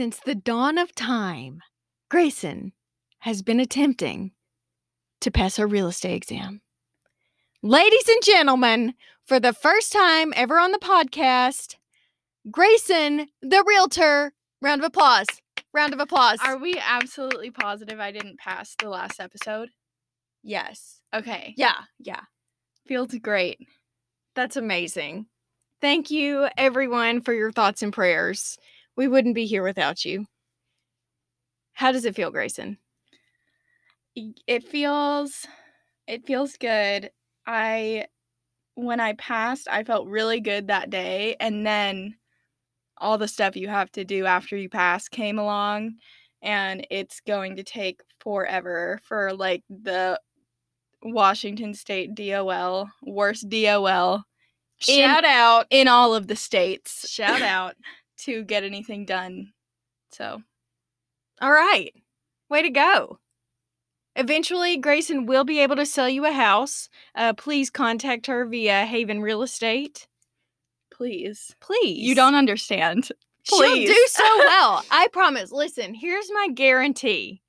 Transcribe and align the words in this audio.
since 0.00 0.18
the 0.24 0.34
dawn 0.34 0.78
of 0.78 0.94
time, 0.94 1.60
Grayson 2.08 2.72
has 3.18 3.42
been 3.42 3.60
attempting 3.60 4.30
to 5.20 5.30
pass 5.30 5.58
her 5.58 5.66
real 5.66 5.88
estate 5.88 6.16
exam. 6.16 6.62
Ladies 7.62 8.08
and 8.08 8.24
gentlemen, 8.24 8.94
for 9.26 9.38
the 9.38 9.52
first 9.52 9.92
time 9.92 10.32
ever 10.34 10.58
on 10.58 10.72
the 10.72 10.78
podcast, 10.78 11.74
Grayson, 12.50 13.28
the 13.42 13.62
realtor. 13.66 14.32
Round 14.62 14.80
of 14.80 14.86
applause. 14.86 15.26
Round 15.74 15.92
of 15.92 16.00
applause. 16.00 16.38
Are 16.42 16.56
we 16.56 16.80
absolutely 16.82 17.50
positive 17.50 18.00
I 18.00 18.10
didn't 18.10 18.38
pass 18.38 18.74
the 18.78 18.88
last 18.88 19.20
episode? 19.20 19.68
yes. 20.42 21.02
Okay. 21.14 21.52
Yeah. 21.58 21.76
Yeah. 21.98 22.22
Feels 22.88 23.14
great. 23.16 23.58
That's 24.34 24.56
amazing. 24.56 25.26
Thank 25.82 26.10
you, 26.10 26.48
everyone, 26.56 27.20
for 27.20 27.34
your 27.34 27.52
thoughts 27.52 27.82
and 27.82 27.92
prayers. 27.92 28.56
We 28.96 29.08
wouldn't 29.08 29.34
be 29.34 29.46
here 29.46 29.62
without 29.62 30.04
you. 30.04 30.26
How 31.72 31.92
does 31.92 32.04
it 32.04 32.14
feel, 32.14 32.30
Grayson? 32.30 32.78
It 34.46 34.64
feels 34.64 35.46
it 36.06 36.26
feels 36.26 36.56
good. 36.56 37.10
I 37.46 38.06
when 38.74 39.00
I 39.00 39.14
passed, 39.14 39.68
I 39.70 39.84
felt 39.84 40.08
really 40.08 40.40
good 40.40 40.68
that 40.68 40.90
day 40.90 41.36
and 41.40 41.66
then 41.66 42.16
all 42.98 43.18
the 43.18 43.28
stuff 43.28 43.56
you 43.56 43.68
have 43.68 43.90
to 43.92 44.04
do 44.04 44.26
after 44.26 44.56
you 44.56 44.68
pass 44.68 45.08
came 45.08 45.38
along 45.38 45.94
and 46.42 46.86
it's 46.90 47.20
going 47.20 47.56
to 47.56 47.62
take 47.62 48.00
forever 48.20 49.00
for 49.04 49.32
like 49.32 49.62
the 49.70 50.20
Washington 51.02 51.72
State 51.72 52.14
DOL, 52.14 52.90
worst 53.02 53.48
DOL 53.48 54.22
In- 54.88 54.94
Shout 55.08 55.24
out. 55.24 55.66
in 55.70 55.88
all 55.88 56.14
of 56.14 56.26
the 56.26 56.36
states 56.36 57.08
Shout 57.08 57.42
out. 57.42 57.74
to 58.24 58.44
get 58.44 58.64
anything 58.64 59.04
done. 59.04 59.52
So, 60.12 60.42
All 61.40 61.52
right. 61.52 61.92
Way 62.48 62.62
to 62.62 62.70
go. 62.70 63.18
Eventually, 64.16 64.76
Grayson 64.76 65.26
will 65.26 65.44
be 65.44 65.60
able 65.60 65.76
to 65.76 65.86
sell 65.86 66.08
you 66.08 66.26
a 66.26 66.32
house. 66.32 66.88
Uh, 67.14 67.32
please 67.32 67.70
contact 67.70 68.26
her 68.26 68.44
via 68.44 68.84
Haven 68.84 69.22
Real 69.22 69.42
Estate. 69.42 70.08
please. 70.92 71.54
Please. 71.60 71.98
You 71.98 72.14
don't 72.14 72.34
understand. 72.34 73.08
She'll 73.44 73.74
do 73.86 74.06
so 74.08 74.24
well. 74.38 74.84
I 74.90 75.08
promise. 75.12 75.50
Listen, 75.52 75.94
here's 75.94 76.28
my 76.32 76.48
guarantee. 76.54 77.40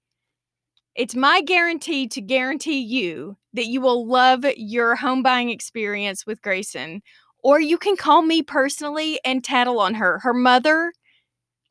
It's 0.95 1.15
my 1.15 1.41
guarantee 1.41 2.07
to 2.09 2.21
guarantee 2.21 2.79
you 2.79 3.37
that 3.53 3.65
you 3.65 3.81
will 3.81 4.07
love 4.07 4.45
your 4.55 4.95
home 4.95 5.23
buying 5.23 5.49
experience 5.49 6.25
with 6.25 6.41
Grayson. 6.41 7.01
Or 7.43 7.59
you 7.59 7.77
can 7.77 7.95
call 7.97 8.21
me 8.21 8.43
personally 8.43 9.19
and 9.25 9.43
tattle 9.43 9.79
on 9.79 9.95
her. 9.95 10.19
Her 10.19 10.33
mother, 10.33 10.93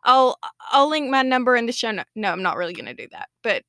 I'll 0.05 0.39
I'll 0.71 0.89
link 0.89 1.11
my 1.11 1.23
number 1.23 1.57
in 1.57 1.67
the 1.67 1.73
show 1.73 1.91
note. 1.93 2.07
No, 2.17 2.33
I'm 2.33 2.43
not 2.43 2.57
really 2.57 2.73
gonna 2.75 2.95
do 2.95 3.09
that. 3.13 3.29
But 3.43 3.65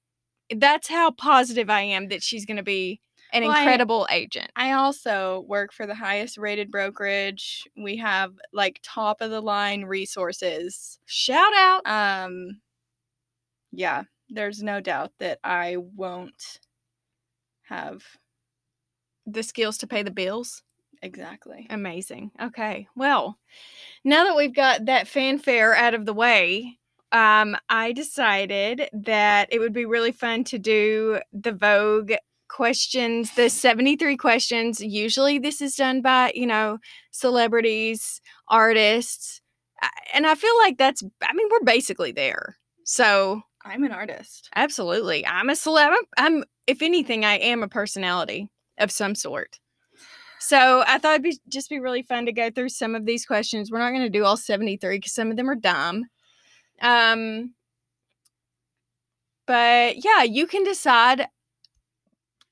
that's 0.55 0.87
how 0.89 1.11
positive 1.11 1.69
I 1.69 1.81
am 1.81 2.09
that 2.09 2.23
she's 2.23 2.45
gonna 2.45 2.63
be 2.63 3.01
an 3.33 3.43
Well, 3.43 3.51
I- 3.51 3.59
incredible 3.61 4.07
agent. 4.11 4.51
I 4.55 4.73
also 4.73 5.41
work 5.47 5.73
for 5.73 5.85
the 5.87 5.95
highest 5.95 6.37
rated 6.37 6.71
brokerage. 6.71 7.63
We 7.77 7.97
have 7.97 8.33
like 8.53 8.79
top 8.83 9.21
of 9.21 9.29
the 9.31 9.41
line 9.41 9.83
resources. 9.85 10.99
Shout 11.05 11.53
out. 11.55 11.81
Um 11.87 12.61
yeah, 13.71 14.03
there's 14.29 14.61
no 14.63 14.81
doubt 14.81 15.11
that 15.19 15.39
I 15.43 15.77
won't 15.77 16.59
have 17.63 18.03
The 19.25 19.43
skills 19.43 19.77
to 19.79 19.87
pay 19.87 20.03
the 20.03 20.11
bills. 20.11 20.63
Exactly. 21.01 21.67
Amazing. 21.69 22.31
Okay. 22.41 22.87
Well, 22.95 23.37
now 24.03 24.23
that 24.25 24.35
we've 24.35 24.55
got 24.55 24.85
that 24.85 25.07
fanfare 25.07 25.75
out 25.75 25.93
of 25.93 26.05
the 26.05 26.13
way, 26.13 26.77
um, 27.11 27.57
I 27.69 27.91
decided 27.91 28.89
that 28.93 29.49
it 29.51 29.59
would 29.59 29.73
be 29.73 29.85
really 29.85 30.11
fun 30.11 30.43
to 30.45 30.57
do 30.57 31.19
the 31.33 31.51
Vogue 31.51 32.13
questions, 32.47 33.33
the 33.35 33.49
73 33.49 34.17
questions. 34.17 34.81
Usually 34.81 35.39
this 35.39 35.61
is 35.61 35.75
done 35.75 36.01
by, 36.01 36.31
you 36.35 36.45
know, 36.45 36.77
celebrities, 37.11 38.21
artists. 38.47 39.41
And 40.13 40.27
I 40.27 40.35
feel 40.35 40.55
like 40.59 40.77
that's, 40.77 41.03
I 41.23 41.33
mean, 41.33 41.47
we're 41.49 41.63
basically 41.63 42.11
there. 42.11 42.57
So, 42.83 43.41
I'm 43.63 43.83
an 43.83 43.91
artist. 43.91 44.49
absolutely. 44.55 45.25
I'm 45.25 45.49
a 45.49 45.53
celeb. 45.53 45.95
I'm, 46.17 46.43
if 46.67 46.81
anything, 46.81 47.25
I 47.25 47.37
am 47.37 47.63
a 47.63 47.67
personality 47.67 48.49
of 48.77 48.91
some 48.91 49.15
sort. 49.15 49.60
So 50.41 50.83
I 50.87 50.97
thought 50.97 51.13
it'd 51.13 51.23
be 51.23 51.37
just 51.49 51.69
be 51.69 51.79
really 51.79 52.01
fun 52.01 52.25
to 52.25 52.31
go 52.31 52.49
through 52.49 52.69
some 52.69 52.95
of 52.95 53.05
these 53.05 53.27
questions. 53.27 53.69
We're 53.69 53.77
not 53.77 53.91
going 53.91 54.01
to 54.01 54.09
do 54.09 54.25
all 54.25 54.35
73 54.35 54.97
because 54.97 55.13
some 55.13 55.29
of 55.29 55.37
them 55.37 55.47
are 55.47 55.55
dumb. 55.55 56.05
Um, 56.81 57.53
but 59.45 60.03
yeah, 60.03 60.23
you 60.23 60.47
can 60.47 60.63
decide 60.63 61.27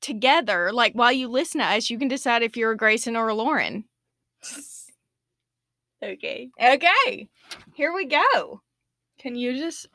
together, 0.02 0.72
like 0.72 0.94
while 0.94 1.12
you 1.12 1.28
listen 1.28 1.62
to 1.62 1.66
us, 1.66 1.90
you 1.90 1.98
can 1.98 2.08
decide 2.08 2.44
if 2.44 2.56
you're 2.56 2.72
a 2.72 2.78
Grayson 2.78 3.16
or 3.16 3.28
a 3.28 3.34
Lauren. 3.34 3.86
Okay. 6.02 6.48
Okay, 6.58 7.28
here 7.74 7.94
we 7.94 8.06
go. 8.06 8.62
Can 9.20 9.36
you 9.36 9.58
just 9.58 9.86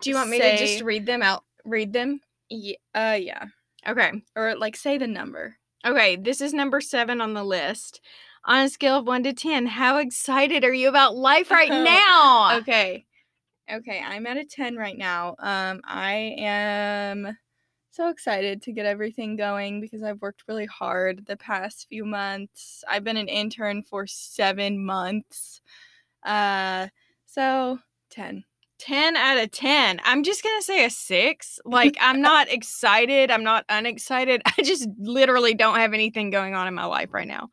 Do 0.00 0.08
you 0.08 0.14
want 0.14 0.30
me 0.30 0.38
to 0.38 0.56
just 0.56 0.82
read 0.82 1.04
them 1.04 1.20
out? 1.20 1.42
Read 1.64 1.92
them? 1.92 2.20
yeah, 2.48 2.76
uh 2.94 3.18
yeah. 3.20 3.46
Okay. 3.84 4.12
Or 4.36 4.54
like 4.54 4.76
say 4.76 4.98
the 4.98 5.08
number. 5.08 5.56
Okay, 5.84 6.16
this 6.16 6.40
is 6.40 6.54
number 6.54 6.80
seven 6.80 7.20
on 7.20 7.34
the 7.34 7.44
list. 7.44 8.00
On 8.44 8.64
a 8.64 8.68
scale 8.68 8.98
of 8.98 9.06
one 9.06 9.22
to 9.24 9.32
10, 9.32 9.66
how 9.66 9.98
excited 9.98 10.64
are 10.64 10.72
you 10.72 10.88
about 10.88 11.16
life 11.16 11.50
right 11.50 11.70
now? 11.70 12.58
Okay. 12.58 13.04
Okay, 13.70 14.00
I'm 14.04 14.26
at 14.26 14.36
a 14.36 14.44
10 14.44 14.76
right 14.76 14.96
now. 14.98 15.36
Um 15.38 15.80
I 15.84 16.34
am 16.38 17.38
so 17.90 18.08
excited 18.10 18.62
to 18.62 18.72
get 18.72 18.86
everything 18.86 19.36
going 19.36 19.80
because 19.80 20.02
I've 20.02 20.20
worked 20.22 20.44
really 20.48 20.66
hard 20.66 21.26
the 21.26 21.36
past 21.36 21.88
few 21.88 22.04
months. 22.04 22.84
I've 22.88 23.04
been 23.04 23.16
an 23.16 23.28
intern 23.28 23.82
for 23.82 24.06
7 24.06 24.84
months. 24.84 25.62
Uh 26.24 26.88
so 27.26 27.78
10. 28.10 28.44
10 28.82 29.16
out 29.16 29.38
of 29.38 29.50
10. 29.50 30.00
I'm 30.04 30.22
just 30.22 30.42
going 30.42 30.58
to 30.58 30.64
say 30.64 30.84
a 30.84 30.90
six. 30.90 31.58
Like, 31.64 31.96
I'm 32.00 32.20
not 32.20 32.50
excited. 32.50 33.30
I'm 33.30 33.44
not 33.44 33.64
unexcited. 33.68 34.42
I 34.58 34.62
just 34.62 34.88
literally 34.98 35.54
don't 35.54 35.78
have 35.78 35.94
anything 35.94 36.30
going 36.30 36.54
on 36.54 36.68
in 36.68 36.74
my 36.74 36.84
life 36.84 37.08
right 37.12 37.26
now. 37.26 37.48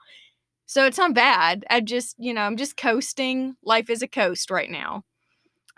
So 0.66 0.86
it's 0.86 0.98
not 0.98 1.14
bad. 1.14 1.66
I 1.70 1.80
just, 1.82 2.16
you 2.20 2.34
know, 2.34 2.42
I'm 2.42 2.58
just 2.58 2.76
coasting. 2.76 3.56
Life 3.64 3.90
is 3.90 4.02
a 4.02 4.08
coast 4.08 4.52
right 4.52 4.70
now. 4.70 5.04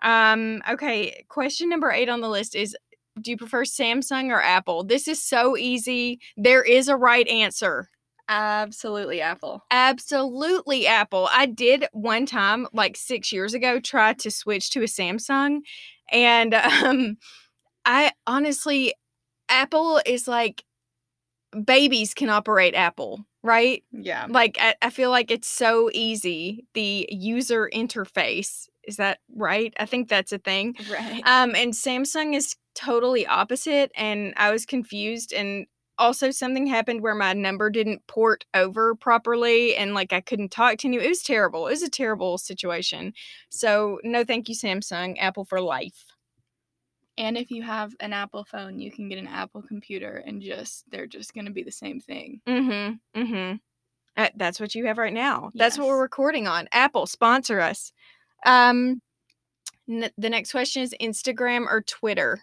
Um, 0.01 0.61
okay, 0.69 1.23
question 1.29 1.69
number 1.69 1.91
8 1.91 2.09
on 2.09 2.21
the 2.21 2.29
list 2.29 2.55
is 2.55 2.75
do 3.19 3.31
you 3.31 3.37
prefer 3.37 3.63
Samsung 3.63 4.31
or 4.31 4.41
Apple? 4.41 4.83
This 4.83 5.07
is 5.07 5.23
so 5.23 5.57
easy. 5.57 6.19
There 6.37 6.63
is 6.63 6.87
a 6.87 6.95
right 6.95 7.27
answer. 7.27 7.89
Absolutely 8.31 9.19
Apple. 9.19 9.61
Absolutely 9.69 10.87
Apple. 10.87 11.27
I 11.33 11.45
did 11.45 11.85
one 11.91 12.25
time, 12.25 12.65
like 12.71 12.95
six 12.95 13.33
years 13.33 13.53
ago, 13.53 13.79
try 13.81 14.13
to 14.13 14.31
switch 14.31 14.69
to 14.71 14.81
a 14.81 14.85
Samsung. 14.85 15.59
And 16.09 16.53
um, 16.83 17.17
I 17.85 18.13
honestly, 18.25 18.93
Apple 19.49 20.01
is 20.05 20.29
like 20.29 20.63
babies 21.65 22.13
can 22.13 22.29
operate 22.29 22.73
Apple, 22.73 23.25
right? 23.43 23.83
Yeah. 23.91 24.27
Like, 24.29 24.57
I, 24.61 24.75
I 24.81 24.89
feel 24.91 25.09
like 25.09 25.29
it's 25.29 25.49
so 25.49 25.89
easy. 25.93 26.65
The 26.73 27.09
user 27.11 27.69
interface 27.73 28.69
is 28.85 28.95
that 28.95 29.19
right? 29.35 29.73
I 29.79 29.85
think 29.85 30.07
that's 30.07 30.31
a 30.31 30.37
thing. 30.37 30.75
Right. 30.89 31.21
Um, 31.25 31.53
and 31.55 31.73
Samsung 31.73 32.33
is 32.33 32.55
totally 32.75 33.27
opposite, 33.27 33.91
and 33.95 34.33
I 34.37 34.51
was 34.51 34.65
confused. 34.65 35.33
And 35.33 35.67
also, 36.01 36.31
something 36.31 36.65
happened 36.65 37.01
where 37.01 37.15
my 37.15 37.33
number 37.33 37.69
didn't 37.69 38.05
port 38.07 38.43
over 38.53 38.95
properly, 38.95 39.75
and 39.75 39.93
like 39.93 40.11
I 40.11 40.19
couldn't 40.19 40.51
talk 40.51 40.79
to 40.79 40.87
anyone. 40.87 41.05
It 41.05 41.09
was 41.09 41.21
terrible. 41.21 41.67
It 41.67 41.71
was 41.71 41.83
a 41.83 41.89
terrible 41.89 42.37
situation. 42.37 43.13
So, 43.49 43.99
no, 44.03 44.23
thank 44.23 44.49
you, 44.49 44.55
Samsung. 44.55 45.15
Apple 45.19 45.45
for 45.45 45.61
life. 45.61 46.05
And 47.17 47.37
if 47.37 47.51
you 47.51 47.61
have 47.61 47.93
an 47.99 48.13
Apple 48.13 48.43
phone, 48.45 48.79
you 48.79 48.91
can 48.91 49.09
get 49.09 49.19
an 49.19 49.27
Apple 49.27 49.61
computer 49.61 50.23
and 50.25 50.41
just 50.41 50.89
they're 50.89 51.07
just 51.07 51.33
going 51.35 51.45
to 51.45 51.51
be 51.51 51.61
the 51.63 51.71
same 51.71 51.99
thing. 51.99 52.41
Mm-hmm. 52.47 53.21
Mm-hmm. 53.21 53.55
Uh, 54.17 54.29
that's 54.35 54.59
what 54.59 54.73
you 54.73 54.87
have 54.87 54.97
right 54.97 55.13
now. 55.13 55.51
That's 55.53 55.77
what 55.77 55.87
we're 55.87 56.01
recording 56.01 56.47
on. 56.47 56.67
Apple 56.71 57.05
sponsor 57.05 57.59
us. 57.59 57.93
Um, 58.45 59.01
n- 59.87 60.11
the 60.17 60.29
next 60.29 60.51
question 60.51 60.81
is 60.81 60.95
Instagram 60.99 61.65
or 61.67 61.81
Twitter. 61.81 62.41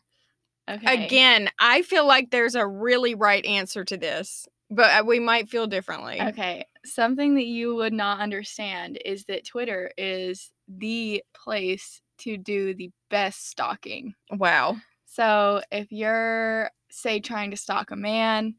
Okay. 0.69 1.07
Again, 1.07 1.49
I 1.59 1.83
feel 1.83 2.07
like 2.07 2.31
there's 2.31 2.55
a 2.55 2.67
really 2.67 3.15
right 3.15 3.45
answer 3.45 3.85
to 3.85 3.97
this, 3.97 4.47
but 4.71 4.91
uh, 4.91 5.05
we 5.05 5.19
might 5.19 5.49
feel 5.49 5.67
differently. 5.67 6.21
Okay. 6.21 6.67
Something 6.85 7.35
that 7.37 7.47
you 7.47 7.75
would 7.75 7.93
not 7.93 8.21
understand 8.21 8.99
is 9.05 9.25
that 9.25 9.47
Twitter 9.47 9.91
is 9.97 10.51
the 10.69 11.23
place 11.35 12.01
to 12.19 12.37
do 12.37 12.75
the 12.75 12.91
best 13.11 13.49
stalking. 13.49 14.15
Wow. 14.31 14.77
So 15.07 15.63
if 15.73 15.91
you're, 15.91 16.71
say, 16.91 17.21
trying 17.21 17.51
to 17.53 17.57
stalk 17.57 17.91
a 17.91 17.97
man, 17.97 18.57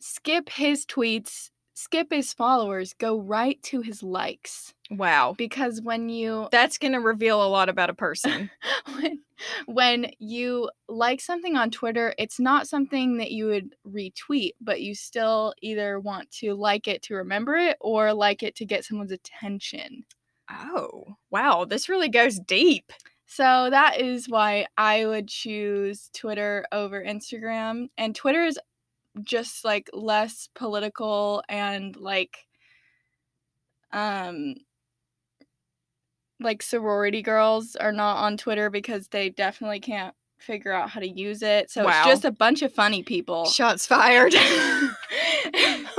skip 0.00 0.48
his 0.48 0.86
tweets, 0.86 1.50
skip 1.80 2.12
his 2.12 2.32
followers, 2.32 2.92
go 2.92 3.18
right 3.18 3.60
to 3.62 3.80
his 3.80 4.02
likes. 4.02 4.74
Wow. 4.90 5.34
Because 5.38 5.80
when 5.80 6.08
you 6.08 6.48
That's 6.50 6.78
going 6.78 6.92
to 6.92 7.00
reveal 7.00 7.42
a 7.42 7.48
lot 7.48 7.68
about 7.68 7.90
a 7.90 7.94
person. 7.94 8.50
when, 8.94 9.20
when 9.66 10.10
you 10.18 10.70
like 10.88 11.20
something 11.20 11.56
on 11.56 11.70
Twitter, 11.70 12.14
it's 12.18 12.38
not 12.38 12.68
something 12.68 13.16
that 13.18 13.30
you 13.30 13.46
would 13.46 13.74
retweet, 13.88 14.52
but 14.60 14.82
you 14.82 14.94
still 14.94 15.54
either 15.62 15.98
want 15.98 16.30
to 16.32 16.54
like 16.54 16.86
it 16.86 17.02
to 17.02 17.14
remember 17.14 17.56
it 17.56 17.76
or 17.80 18.12
like 18.12 18.42
it 18.42 18.56
to 18.56 18.66
get 18.66 18.84
someone's 18.84 19.12
attention. 19.12 20.04
oh, 20.50 21.16
wow. 21.30 21.64
This 21.64 21.88
really 21.88 22.08
goes 22.08 22.38
deep. 22.40 22.92
So 23.32 23.68
that 23.70 24.00
is 24.00 24.28
why 24.28 24.66
I 24.76 25.06
would 25.06 25.28
choose 25.28 26.10
Twitter 26.12 26.66
over 26.72 27.00
Instagram. 27.00 27.86
And 27.96 28.12
Twitter 28.12 28.42
is 28.42 28.58
just 29.24 29.64
like 29.64 29.88
less 29.92 30.48
political 30.54 31.42
and 31.48 31.96
like 31.96 32.36
um 33.92 34.54
like 36.40 36.62
sorority 36.62 37.22
girls 37.22 37.76
are 37.76 37.92
not 37.92 38.16
on 38.18 38.36
Twitter 38.36 38.70
because 38.70 39.08
they 39.08 39.28
definitely 39.28 39.80
can't 39.80 40.14
figure 40.38 40.72
out 40.72 40.88
how 40.88 41.00
to 41.00 41.08
use 41.08 41.42
it. 41.42 41.70
So 41.70 41.84
Wow. 41.84 41.90
it's 41.90 42.06
just 42.06 42.24
a 42.24 42.30
bunch 42.30 42.62
of 42.62 42.72
funny 42.72 43.02
people. 43.02 43.44
Shots 43.46 43.86
fired. 43.86 44.34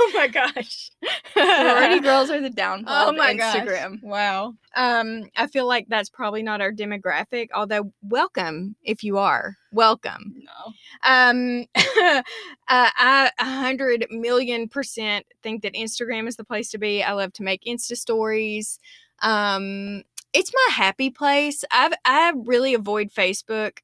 oh 0.04 0.10
my 0.14 0.26
gosh. 0.26 0.90
sorority 1.32 2.00
girls 2.02 2.30
are 2.30 2.40
the 2.40 2.50
downfall 2.50 3.06
Oh 3.06 3.10
of 3.10 3.16
my 3.16 3.34
gosh. 3.34 3.56
Instagram. 3.56 4.02
Wow. 4.02 4.54
Um, 4.74 5.28
I 5.36 5.46
feel 5.46 5.66
like 5.68 5.86
that's 5.88 6.08
probably 6.08 6.42
not 6.42 6.60
our 6.60 6.72
demographic, 6.72 7.48
although 7.54 7.92
welcome 8.02 8.74
if 8.82 9.04
you 9.04 9.18
are. 9.18 9.56
Welcome. 9.70 10.34
No. 10.38 10.72
Um, 11.04 11.66
uh, 11.76 12.22
I 12.68 13.30
a 13.38 13.44
hundred 13.44 14.06
million 14.10 14.68
percent 14.68 15.24
think 15.42 15.62
that 15.62 15.74
Instagram 15.74 16.26
is 16.26 16.36
the 16.36 16.44
place 16.44 16.70
to 16.70 16.78
be. 16.78 17.02
I 17.02 17.12
love 17.12 17.32
to 17.34 17.44
make 17.44 17.62
Insta 17.64 17.96
stories. 17.96 18.80
Um, 19.20 20.02
it's 20.32 20.52
my 20.52 20.74
happy 20.74 21.10
place. 21.10 21.64
I've 21.70 21.92
I 22.04 22.32
really 22.34 22.74
avoid 22.74 23.12
Facebook 23.12 23.78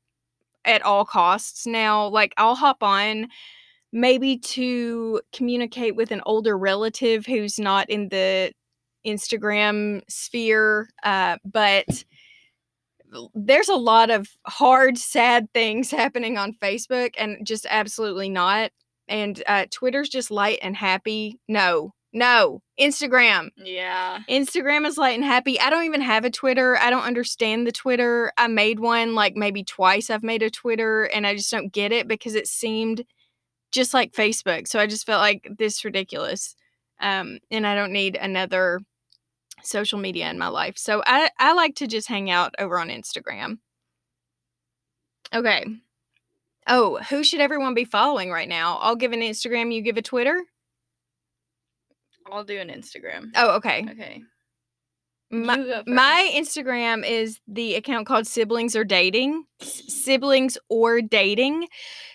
at 0.65 0.83
all 0.83 1.05
costs 1.05 1.67
now. 1.67 2.09
Like 2.09 2.35
I'll 2.37 2.57
hop 2.57 2.83
on 2.83 3.29
maybe 3.93 4.39
to 4.39 5.21
communicate 5.33 5.97
with 5.97 6.11
an 6.11 6.21
older 6.27 6.57
relative 6.57 7.27
who's 7.27 7.59
not 7.59 7.89
in 7.89 8.09
the 8.09 8.53
Instagram 9.07 10.03
sphere, 10.09 10.89
uh, 11.03 11.39
but 11.45 12.05
there's 13.35 13.69
a 13.69 13.77
lot 13.77 14.11
of 14.11 14.29
hard, 14.47 14.99
sad 14.99 15.49
things 15.55 15.91
happening 15.93 16.37
on 16.37 16.53
Facebook 16.53 17.15
and 17.19 17.47
just 17.47 17.67
absolutely 17.69 18.29
not. 18.29 18.71
And 19.09 19.43
uh, 19.47 19.67
Twitter's 19.71 20.11
just 20.11 20.31
light 20.31 20.59
and 20.61 20.77
happy. 20.77 21.41
No, 21.49 21.95
no. 22.13 22.61
Instagram. 22.79 23.49
Yeah. 23.57 24.21
Instagram 24.29 24.87
is 24.87 24.99
light 24.99 25.15
and 25.15 25.25
happy. 25.25 25.59
I 25.59 25.71
don't 25.71 25.85
even 25.85 26.03
have 26.03 26.27
a 26.27 26.31
Twitter. 26.31 26.77
I 26.79 26.91
don't 26.91 27.05
understand 27.05 27.67
the 27.67 27.73
Twitter. 27.73 28.33
I 28.37 28.49
made 28.49 28.81
one 28.81 29.15
like 29.15 29.35
maybe 29.35 29.65
twice. 29.65 30.11
I've 30.11 30.23
made 30.23 30.43
a 30.43 30.51
Twitter 30.51 31.05
and 31.05 31.27
I 31.27 31.35
just 31.35 31.51
don't 31.51 31.73
get 31.73 31.93
it 31.93 32.07
because 32.07 32.35
it 32.35 32.47
seemed 32.47 33.05
just 33.73 33.95
like 33.95 34.13
Facebook. 34.13 34.67
So 34.69 34.79
I 34.79 34.87
just 34.87 35.07
felt 35.07 35.21
like 35.21 35.49
this 35.59 35.85
ridiculous. 35.85 36.55
Um, 37.01 37.39
and 37.51 37.67
I 37.67 37.75
don't 37.75 37.93
need 37.93 38.17
another 38.17 38.81
social 39.63 39.99
media 39.99 40.31
in 40.31 40.39
my 40.39 40.49
life. 40.49 40.79
So 40.79 41.03
I, 41.07 41.31
I 41.39 41.53
like 41.53 41.77
to 41.77 41.87
just 41.87 42.09
hang 42.09 42.31
out 42.31 42.55
over 42.59 42.79
on 42.79 42.89
Instagram. 42.89 43.59
Okay. 45.35 45.65
Oh, 46.67 46.99
who 47.09 47.25
should 47.25 47.41
everyone 47.41 47.75
be 47.75 47.85
following 47.85 48.31
right 48.31 48.49
now? 48.49 48.79
I'll 48.79 48.97
give 48.97 49.13
an 49.13 49.21
Instagram, 49.21 49.73
you 49.75 49.83
give 49.83 49.97
a 49.97 50.03
Twitter. 50.03 50.43
I'll 52.31 52.45
do 52.45 52.59
an 52.59 52.69
Instagram. 52.69 53.31
Oh, 53.35 53.57
okay. 53.57 53.87
Okay. 53.91 54.23
My, 55.31 55.57
you 55.57 55.65
go 55.67 55.85
first. 55.85 55.89
my 55.89 56.31
Instagram 56.35 57.07
is 57.07 57.41
the 57.47 57.75
account 57.75 58.07
called 58.07 58.27
Siblings 58.27 58.75
or 58.75 58.85
Dating. 58.85 59.45
S- 59.61 59.83
Siblings 59.89 60.57
or 60.69 61.03
Dating. 61.03 61.69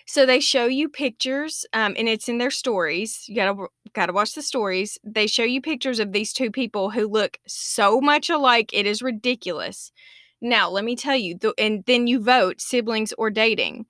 So 0.06 0.26
they 0.26 0.40
show 0.40 0.66
you 0.66 0.88
pictures, 0.88 1.64
um, 1.72 1.94
and 1.96 2.08
it's 2.08 2.28
in 2.28 2.38
their 2.38 2.50
stories. 2.50 3.24
You 3.28 3.36
gotta 3.36 3.66
gotta 3.94 4.12
watch 4.12 4.34
the 4.34 4.42
stories. 4.42 4.98
They 5.04 5.26
show 5.26 5.44
you 5.44 5.60
pictures 5.60 6.00
of 6.00 6.12
these 6.12 6.32
two 6.32 6.50
people 6.50 6.90
who 6.90 7.06
look 7.08 7.38
so 7.46 8.00
much 8.00 8.28
alike. 8.30 8.70
It 8.72 8.86
is 8.86 9.00
ridiculous. 9.02 9.92
Now 10.40 10.68
let 10.68 10.84
me 10.84 10.96
tell 10.96 11.16
you, 11.16 11.38
the, 11.38 11.54
and 11.56 11.84
then 11.86 12.06
you 12.06 12.20
vote 12.20 12.60
siblings 12.60 13.12
or 13.16 13.30
dating. 13.30 13.86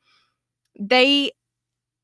They 0.79 1.33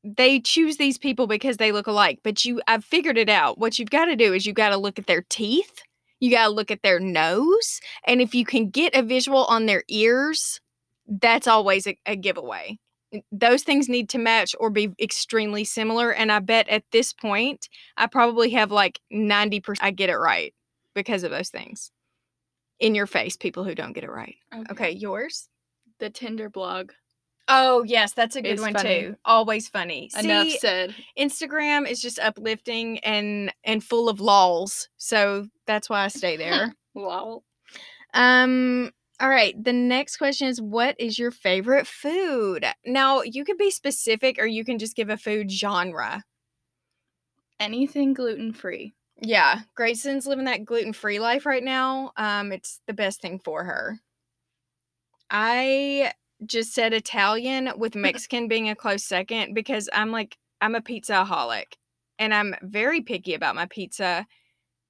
they 0.03 0.39
choose 0.39 0.77
these 0.77 0.97
people 0.97 1.27
because 1.27 1.57
they 1.57 1.71
look 1.71 1.87
alike. 1.87 2.19
But 2.23 2.43
you, 2.43 2.61
I've 2.67 2.83
figured 2.83 3.17
it 3.17 3.29
out. 3.29 3.59
What 3.59 3.77
you've 3.77 3.91
got 3.91 4.05
to 4.05 4.15
do 4.15 4.33
is 4.33 4.45
you 4.45 4.53
got 4.53 4.69
to 4.69 4.77
look 4.77 4.97
at 4.97 5.07
their 5.07 5.23
teeth. 5.29 5.83
You 6.21 6.31
got 6.31 6.45
to 6.45 6.53
look 6.53 6.71
at 6.71 6.83
their 6.83 6.99
nose. 6.99 7.81
And 8.07 8.21
if 8.21 8.33
you 8.33 8.45
can 8.45 8.69
get 8.69 8.95
a 8.95 9.01
visual 9.01 9.43
on 9.45 9.65
their 9.65 9.83
ears, 9.89 10.61
that's 11.07 11.47
always 11.47 11.85
a, 11.87 11.97
a 12.05 12.15
giveaway. 12.15 12.79
Those 13.31 13.63
things 13.63 13.89
need 13.89 14.07
to 14.09 14.17
match 14.17 14.55
or 14.57 14.69
be 14.69 14.93
extremely 15.01 15.65
similar. 15.65 16.13
And 16.13 16.31
I 16.31 16.39
bet 16.39 16.69
at 16.69 16.83
this 16.91 17.11
point, 17.11 17.67
I 17.97 18.07
probably 18.07 18.51
have 18.51 18.71
like 18.71 19.01
90% 19.11 19.79
I 19.81 19.91
get 19.91 20.09
it 20.09 20.15
right 20.15 20.53
because 20.95 21.23
of 21.23 21.31
those 21.31 21.49
things. 21.49 21.91
In 22.79 22.95
your 22.95 23.07
face, 23.07 23.35
people 23.35 23.65
who 23.65 23.75
don't 23.75 23.93
get 23.93 24.05
it 24.05 24.09
right. 24.09 24.37
Okay, 24.71 24.91
yours? 24.91 25.49
The 25.99 26.09
Tinder 26.09 26.49
blog. 26.49 26.93
Oh, 27.53 27.83
yes, 27.83 28.13
that's 28.13 28.37
a 28.37 28.41
good 28.41 28.61
one 28.61 28.73
funny. 28.73 29.01
too. 29.01 29.15
Always 29.25 29.67
funny. 29.67 30.09
Enough 30.17 30.47
See, 30.47 30.57
said. 30.57 30.95
Instagram 31.19 31.85
is 31.85 32.01
just 32.01 32.17
uplifting 32.17 32.99
and 32.99 33.53
and 33.65 33.83
full 33.83 34.07
of 34.07 34.21
lols. 34.21 34.87
So 34.95 35.47
that's 35.67 35.89
why 35.89 36.05
I 36.05 36.07
stay 36.07 36.37
there. 36.37 36.73
Lol. 36.95 37.43
um 38.13 38.91
all 39.19 39.29
right, 39.29 39.53
the 39.61 39.73
next 39.73 40.17
question 40.17 40.47
is 40.47 40.61
what 40.61 40.95
is 40.99 41.19
your 41.19 41.29
favorite 41.29 41.85
food? 41.85 42.65
Now, 42.85 43.21
you 43.21 43.43
can 43.45 43.55
be 43.57 43.69
specific 43.69 44.39
or 44.39 44.47
you 44.47 44.65
can 44.65 44.79
just 44.79 44.95
give 44.95 45.09
a 45.09 45.17
food 45.17 45.51
genre. 45.51 46.23
Anything 47.59 48.13
gluten 48.13 48.53
free. 48.53 48.93
Yeah, 49.21 49.59
Grayson's 49.75 50.25
living 50.25 50.45
that 50.45 50.65
gluten-free 50.65 51.19
life 51.19 51.45
right 51.45 51.63
now. 51.63 52.13
Um 52.15 52.53
it's 52.53 52.79
the 52.87 52.93
best 52.93 53.21
thing 53.21 53.39
for 53.39 53.65
her. 53.65 53.99
I 55.29 56.13
just 56.45 56.73
said 56.73 56.93
Italian 56.93 57.71
with 57.77 57.95
Mexican 58.07 58.47
being 58.47 58.69
a 58.69 58.75
close 58.75 59.03
second 59.03 59.53
because 59.53 59.89
I'm 59.93 60.11
like 60.11 60.37
I'm 60.59 60.75
a 60.75 60.81
pizza 60.81 61.25
holic 61.27 61.73
and 62.19 62.33
I'm 62.33 62.55
very 62.61 63.01
picky 63.01 63.33
about 63.33 63.55
my 63.55 63.65
pizza. 63.65 64.25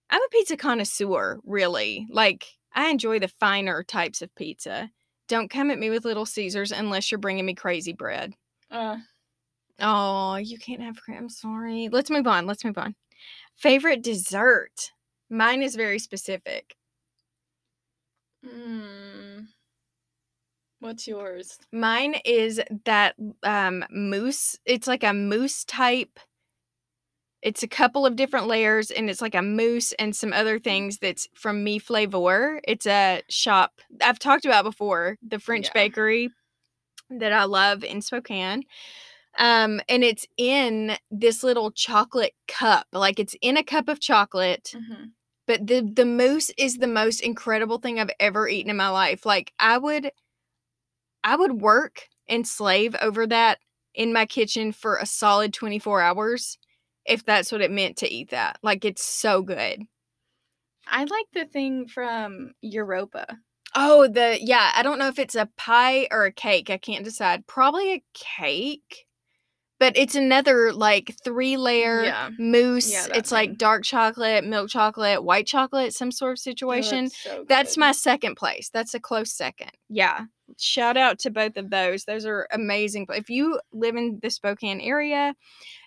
I'm 0.09 0.21
a 0.21 0.30
pizza 0.31 0.57
connoisseur, 0.57 1.39
really. 1.45 2.07
Like 2.09 2.45
I 2.74 2.89
enjoy 2.89 3.19
the 3.19 3.27
finer 3.27 3.83
types 3.83 4.21
of 4.21 4.33
pizza. 4.36 4.89
Don't 5.27 5.50
come 5.50 5.72
at 5.72 5.79
me 5.79 5.89
with 5.89 6.03
Little 6.03 6.25
Caesars 6.25 6.72
unless 6.74 7.10
you're 7.12 7.20
bringing 7.20 7.46
me 7.46 7.53
crazy 7.53 7.93
bread. 7.93 8.34
Uh, 8.70 8.98
Oh, 9.79 10.36
you 10.36 10.60
can't 10.60 10.81
have 10.81 11.01
cream. 11.01 11.17
I'm 11.17 11.29
sorry. 11.29 11.89
Let's 11.91 12.12
move 12.12 12.27
on. 12.27 12.46
Let's 12.46 12.63
move 12.63 12.77
on. 12.77 12.96
Favorite 13.55 14.03
dessert. 14.03 14.91
Mine 15.29 15.63
is 15.63 15.75
very 15.75 15.98
specific. 15.98 16.75
mm, 18.46 19.11
what's 20.82 21.08
yours? 21.08 21.58
Mine 21.72 22.16
is 22.26 22.60
that 22.86 23.16
um 23.44 23.86
mousse. 23.90 24.58
It's 24.66 24.88
like 24.88 25.04
a 25.04 25.14
mousse 25.14 25.64
type. 25.64 26.20
It's 27.42 27.64
a 27.64 27.68
couple 27.68 28.06
of 28.06 28.16
different 28.16 28.46
layers 28.48 28.92
and 28.92 29.10
it's 29.10 29.22
like 29.22 29.34
a 29.34 29.42
mousse 29.42 29.94
and 29.94 30.16
some 30.16 30.32
other 30.32 30.60
things 30.60 31.00
that's 31.00 31.28
from 31.34 31.64
Me 31.64 31.80
Flavor. 31.80 32.62
It's 32.68 32.86
a 32.86 33.22
shop 33.30 33.82
I've 34.02 34.20
talked 34.20 34.46
about 34.46 34.64
before, 34.64 35.18
the 35.28 35.40
French 35.40 35.68
Yeah. 35.68 35.74
bakery 35.74 36.30
that 37.10 37.34
I 37.34 37.46
love 37.46 37.84
in 37.84 38.02
Spokane. 38.02 38.64
Um 39.38 39.82
and 39.90 40.04
it's 40.04 40.28
in 40.38 40.98
this 41.10 41.44
little 41.44 41.72
chocolate 41.72 42.34
cup. 42.48 42.88
Like 42.92 43.20
it's 43.20 43.36
in 43.42 43.58
a 43.58 43.64
cup 43.64 43.88
of 43.90 44.00
chocolate 44.00 44.76
Mm-hmm. 44.76 45.06
but 45.48 45.66
the 45.68 45.82
the 45.82 46.06
mousse 46.06 46.52
is 46.58 46.78
the 46.78 46.88
most 46.88 47.22
incredible 47.22 47.80
thing 47.80 48.00
I've 48.00 48.12
ever 48.20 48.48
eaten 48.48 48.70
in 48.70 48.78
my 48.78 48.90
life. 48.90 49.26
Like 49.26 49.52
I 49.60 49.78
would 49.78 50.12
I 51.24 51.36
would 51.36 51.62
work 51.62 52.08
and 52.28 52.48
slave 52.48 52.96
over 53.01 53.28
that 53.28 53.60
in 53.94 54.13
my 54.13 54.25
kitchen 54.25 54.72
for 54.72 54.98
a 54.98 55.06
solid 55.06 55.54
24 55.54 56.01
hours 56.01 56.58
if 57.06 57.25
that's 57.25 57.51
what 57.51 57.62
it 57.62 57.72
meant 57.72 57.98
to 57.98 58.12
eat 58.12 58.30
that. 58.30 58.58
Like 58.63 58.86
it's 58.86 59.04
so 59.04 59.42
good. 59.42 59.84
I 60.88 61.04
like 61.04 61.28
the 61.34 61.46
thing 61.46 61.88
from 61.88 62.51
Europa. 62.62 63.38
Oh, 63.75 64.08
the 64.08 64.38
yeah, 64.42 64.72
I 64.75 64.84
don't 64.84 65.00
know 65.00 65.08
if 65.08 65.20
it's 65.20 65.36
a 65.36 65.50
pie 65.58 66.08
or 66.12 66.25
a 66.25 66.32
cake. 66.32 66.70
I 66.70 66.78
can't 66.78 67.06
decide. 67.06 67.48
Probably 67.48 67.94
a 67.94 68.04
cake. 68.13 69.06
But 69.80 69.98
it's 69.98 70.13
another 70.13 70.72
like 70.74 71.16
three 71.24 71.58
layer 71.58 72.04
Yeah. 72.04 72.30
mousse. 72.38 72.92
Yeah, 72.92 73.08
it's 73.18 73.32
like 73.32 73.58
dark 73.58 73.84
chocolate, 73.84 74.44
milk 74.44 74.70
chocolate, 74.70 75.24
white 75.24 75.48
chocolate, 75.48 75.94
some 75.94 76.12
sort 76.12 76.34
of 76.34 76.36
It 76.36 76.42
situation. 76.42 77.10
so 77.10 77.46
That's 77.48 77.78
my 77.78 77.92
second 77.92 78.36
place. 78.36 78.70
That's 78.72 78.94
a 78.94 79.00
close 79.00 79.34
second. 79.34 79.72
Yeah. 79.90 80.25
Shout 80.60 80.98
out 80.98 81.20
to 81.20 81.29
both 81.31 81.58
of 81.58 81.70
those. 81.70 82.05
Those 82.05 82.25
are 82.25 82.48
amazing. 82.51 83.05
But 83.05 83.17
if 83.17 83.29
you 83.29 83.60
live 83.74 83.96
in 83.96 84.20
the 84.22 84.29
Spokane 84.29 84.81
area 84.81 85.36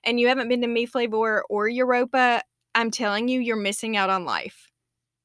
and 0.04 0.21
you 0.21 0.28
haven't 0.28 0.49
been 0.49 0.62
to 0.62 0.68
Me 0.68 0.87
Flavor 0.87 1.44
or 1.50 1.68
Europa, 1.68 2.42
I'm 2.75 2.90
telling 2.90 3.28
you, 3.28 3.40
you're 3.40 3.56
missing 3.56 3.97
out 3.97 4.11
on 4.11 4.25
life. 4.25 4.71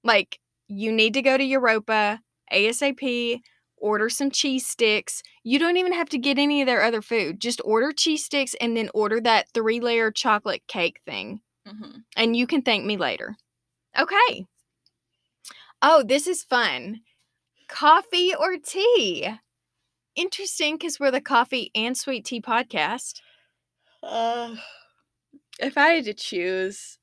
Like, 0.04 0.40
you 0.68 0.92
need 0.92 1.14
to 1.16 1.22
go 1.22 1.38
to 1.38 1.44
Europa 1.44 2.22
ASAP, 2.52 3.42
order 3.78 4.10
some 4.10 4.32
cheese 4.32 4.68
sticks. 4.68 5.24
You 5.44 5.60
don't 5.60 5.78
even 5.78 5.94
have 5.94 6.10
to 6.10 6.18
get 6.18 6.38
any 6.40 6.62
of 6.62 6.68
their 6.68 6.84
other 6.84 7.02
food. 7.02 7.40
Just 7.42 7.62
order 7.66 7.92
cheese 7.92 8.26
sticks 8.26 8.56
and 8.62 8.76
then 8.78 8.90
order 8.94 9.22
that 9.22 9.50
three 9.54 9.80
layer 9.80 10.12
chocolate 10.12 10.64
cake 10.68 11.00
thing. 11.06 11.42
Mhm. 11.68 12.04
And 12.18 12.36
you 12.36 12.48
can 12.48 12.62
thank 12.62 12.86
me 12.86 12.98
later. 12.98 13.38
Okay. 13.98 14.46
Oh, 15.82 16.04
this 16.04 16.28
is 16.28 16.44
fun. 16.44 17.02
Coffee 17.70 18.34
or 18.36 18.58
tea? 18.58 19.30
Interesting 20.16 20.76
because 20.76 21.00
we're 21.00 21.12
the 21.12 21.22
coffee 21.22 21.72
and 21.74 21.96
sweet 21.96 22.26
tea 22.26 22.42
podcast. 22.42 23.22
Uh, 24.04 24.56
if 25.60 25.78
I 25.78 25.90
had 25.92 26.06
to 26.06 26.14
choose, 26.14 26.98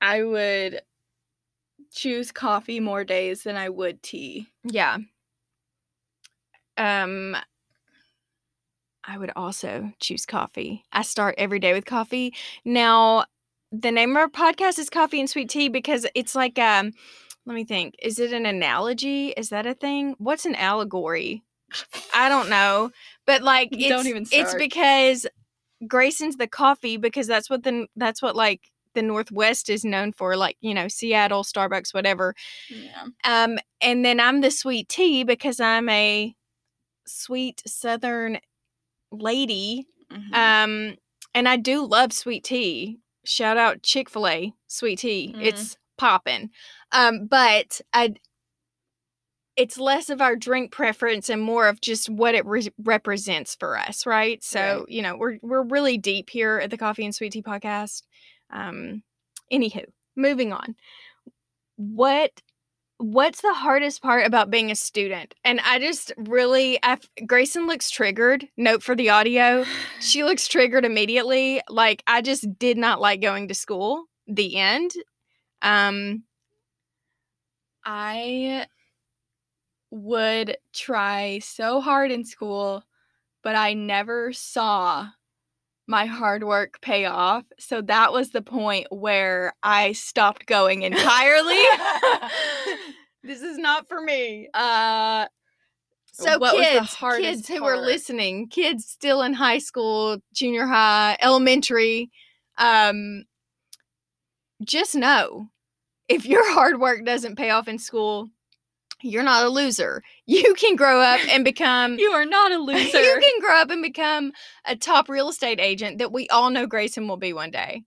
I 0.00 0.22
would 0.22 0.82
choose 1.92 2.30
coffee 2.30 2.78
more 2.78 3.04
days 3.04 3.42
than 3.44 3.56
I 3.56 3.68
would 3.68 4.02
tea. 4.02 4.48
Yeah. 4.64 4.98
Um 6.76 7.36
I 9.06 9.18
would 9.18 9.32
also 9.36 9.92
choose 10.00 10.26
coffee. 10.26 10.82
I 10.92 11.02
start 11.02 11.34
every 11.36 11.58
day 11.58 11.72
with 11.72 11.84
coffee. 11.84 12.34
Now, 12.64 13.26
the 13.70 13.92
name 13.92 14.10
of 14.10 14.16
our 14.16 14.28
podcast 14.28 14.78
is 14.78 14.88
Coffee 14.88 15.20
and 15.20 15.28
Sweet 15.28 15.50
Tea 15.50 15.68
because 15.68 16.06
it's 16.14 16.34
like 16.34 16.58
um 16.58 16.92
let 17.46 17.54
me 17.54 17.64
think. 17.64 17.94
Is 18.00 18.18
it 18.18 18.32
an 18.32 18.46
analogy? 18.46 19.28
Is 19.30 19.50
that 19.50 19.66
a 19.66 19.74
thing? 19.74 20.14
What's 20.18 20.46
an 20.46 20.54
allegory? 20.54 21.42
I 22.14 22.28
don't 22.28 22.48
know. 22.48 22.90
But 23.26 23.42
like 23.42 23.68
it's, 23.72 23.88
Don't 23.88 24.06
even 24.06 24.26
it's 24.30 24.54
because 24.54 25.26
Grayson's 25.86 26.36
the 26.36 26.46
coffee 26.46 26.96
because 26.96 27.26
that's 27.26 27.50
what 27.50 27.62
the 27.62 27.86
that's 27.96 28.22
what 28.22 28.36
like 28.36 28.60
the 28.94 29.02
Northwest 29.02 29.68
is 29.68 29.84
known 29.84 30.12
for, 30.12 30.36
like, 30.36 30.56
you 30.60 30.72
know, 30.72 30.86
Seattle, 30.88 31.42
Starbucks, 31.42 31.92
whatever. 31.92 32.34
Yeah. 32.70 33.06
Um, 33.24 33.58
and 33.80 34.04
then 34.04 34.20
I'm 34.20 34.40
the 34.40 34.52
sweet 34.52 34.88
tea 34.88 35.24
because 35.24 35.58
I'm 35.60 35.88
a 35.88 36.34
sweet 37.06 37.62
Southern 37.66 38.38
lady. 39.10 39.86
Mhm. 40.12 40.32
Um, 40.34 40.96
and 41.34 41.48
I 41.48 41.56
do 41.56 41.84
love 41.84 42.12
sweet 42.12 42.44
tea. 42.44 43.00
Shout 43.24 43.56
out 43.56 43.82
Chick 43.82 44.08
Fil 44.08 44.28
A 44.28 44.52
sweet 44.68 45.00
tea. 45.00 45.34
Mhm. 45.36 45.44
It's 45.44 45.76
popping. 45.98 46.50
Um, 46.92 47.26
but 47.26 47.80
I, 47.92 48.14
it's 49.56 49.78
less 49.78 50.10
of 50.10 50.20
our 50.20 50.34
drink 50.36 50.72
preference 50.72 51.28
and 51.30 51.40
more 51.40 51.68
of 51.68 51.80
just 51.80 52.10
what 52.10 52.34
it 52.34 52.44
re- 52.44 52.72
represents 52.82 53.54
for 53.54 53.78
us, 53.78 54.04
right? 54.06 54.42
So 54.42 54.60
Right. 54.60 54.84
you 54.88 55.02
know, 55.02 55.16
we're 55.16 55.38
we're 55.42 55.62
really 55.62 55.96
deep 55.98 56.30
here 56.30 56.58
at 56.58 56.70
the 56.70 56.78
Coffee 56.78 57.04
and 57.04 57.14
Sweet 57.14 57.32
Tea 57.32 57.42
podcast. 57.42 58.02
Um, 58.50 59.02
anywho, 59.52 59.84
moving 60.16 60.52
on. 60.52 60.74
What 61.76 62.30
what's 62.98 63.42
the 63.42 63.52
hardest 63.52 64.02
part 64.02 64.26
about 64.26 64.50
being 64.50 64.70
a 64.70 64.76
student? 64.76 65.34
And 65.44 65.60
I 65.60 65.78
just 65.78 66.12
really, 66.16 66.78
I 66.82 66.98
Grayson 67.26 67.66
looks 67.66 67.90
triggered. 67.90 68.48
Note 68.56 68.82
for 68.82 68.94
the 68.96 69.10
audio, 69.10 69.64
she 70.00 70.24
looks 70.24 70.48
triggered 70.48 70.84
immediately. 70.84 71.60
Like 71.68 72.02
I 72.06 72.22
just 72.22 72.58
did 72.58 72.76
not 72.76 73.00
like 73.00 73.20
going 73.20 73.48
to 73.48 73.54
school. 73.54 74.04
The 74.26 74.56
end. 74.56 74.92
Um, 75.62 76.24
I 77.84 78.66
would 79.90 80.56
try 80.72 81.38
so 81.38 81.80
hard 81.80 82.10
in 82.10 82.24
school, 82.24 82.84
but 83.42 83.54
I 83.54 83.74
never 83.74 84.32
saw 84.32 85.08
my 85.86 86.06
hard 86.06 86.44
work 86.44 86.80
pay 86.80 87.04
off. 87.04 87.44
So 87.58 87.82
that 87.82 88.12
was 88.12 88.30
the 88.30 88.42
point 88.42 88.86
where 88.90 89.54
I 89.62 89.92
stopped 89.92 90.46
going 90.46 90.82
entirely. 90.82 91.54
this 93.22 93.42
is 93.42 93.58
not 93.58 93.86
for 93.88 94.00
me. 94.00 94.48
uh 94.54 95.26
So 96.12 96.38
What 96.38 96.56
kids, 96.56 96.96
kids 97.16 97.48
who 97.48 97.64
are 97.64 97.76
listening, 97.78 98.48
kids 98.48 98.86
still 98.86 99.22
in 99.22 99.34
high 99.34 99.58
school, 99.58 100.18
junior 100.32 100.66
high, 100.66 101.18
elementary, 101.20 102.10
um, 102.56 103.24
just 104.64 104.94
know 104.94 105.50
if 106.14 106.26
your 106.26 106.52
hard 106.52 106.80
work 106.80 107.04
doesn't 107.04 107.36
pay 107.36 107.50
off 107.50 107.68
in 107.68 107.78
school, 107.78 108.28
you're 109.02 109.22
not 109.22 109.44
a 109.44 109.48
loser. 109.48 110.02
You 110.26 110.54
can 110.54 110.76
grow 110.76 111.00
up 111.00 111.20
and 111.28 111.44
become 111.44 111.98
you 111.98 112.10
are 112.12 112.24
not 112.24 112.52
a 112.52 112.58
loser. 112.68 113.00
you 113.00 113.20
can 113.20 113.40
grow 113.40 113.60
up 113.60 113.70
and 113.70 113.82
become 113.82 114.32
a 114.66 114.76
top 114.76 115.08
real 115.08 115.28
estate 115.28 115.60
agent 115.60 115.98
that 115.98 116.12
we 116.12 116.28
all 116.28 116.50
know 116.50 116.66
Grayson 116.66 117.06
will 117.08 117.16
be 117.18 117.32
one 117.32 117.50
day. 117.50 117.82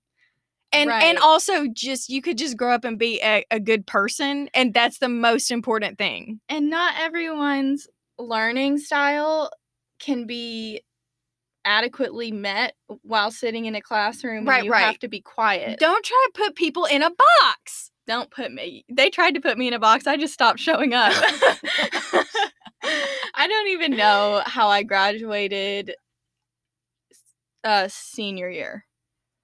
And 0.73 0.91
and 0.91 1.17
also 1.17 1.65
just 1.73 2.09
you 2.09 2.21
could 2.21 2.37
just 2.37 2.57
grow 2.57 2.73
up 2.73 2.83
and 2.83 2.99
be 2.99 3.21
a, 3.23 3.43
a 3.49 3.59
good 3.59 3.87
person 3.87 4.49
and 4.53 4.73
that's 4.73 4.99
the 4.99 5.07
most 5.09 5.49
important 5.49 5.97
thing. 5.97 6.41
and 6.49 6.69
not 6.69 6.93
everyone's 6.99 7.87
learning 8.19 8.77
style 8.77 9.49
can 9.99 10.27
be 10.27 10.81
adequately 11.63 12.31
met 12.31 12.73
while 13.01 13.31
sitting 13.31 13.65
in 13.65 13.75
a 13.75 13.81
classroom 13.81 14.39
and 14.39 14.47
Right, 14.47 14.63
you 14.65 14.71
right. 14.71 14.85
have 14.85 14.99
to 14.99 15.07
be 15.07 15.21
quiet. 15.21 15.79
Don't 15.79 16.03
try 16.05 16.25
to 16.27 16.31
put 16.43 16.55
people 16.55 16.85
in 16.85 17.01
a 17.01 17.09
box. 17.09 17.91
Don't 18.07 18.31
put 18.31 18.51
me. 18.53 18.85
They 18.89 19.09
tried 19.09 19.31
to 19.35 19.41
put 19.41 19.57
me 19.57 19.67
in 19.67 19.73
a 19.73 19.79
box. 19.79 20.07
I 20.07 20.15
just 20.17 20.33
stopped 20.33 20.59
showing 20.59 20.93
up. 20.93 21.11
I 22.83 23.47
don't 23.47 23.67
even 23.69 23.97
know 23.97 24.41
how 24.45 24.69
I 24.69 24.83
graduated 24.83 25.95
uh 27.63 27.87
senior 27.89 28.49
year. 28.49 28.85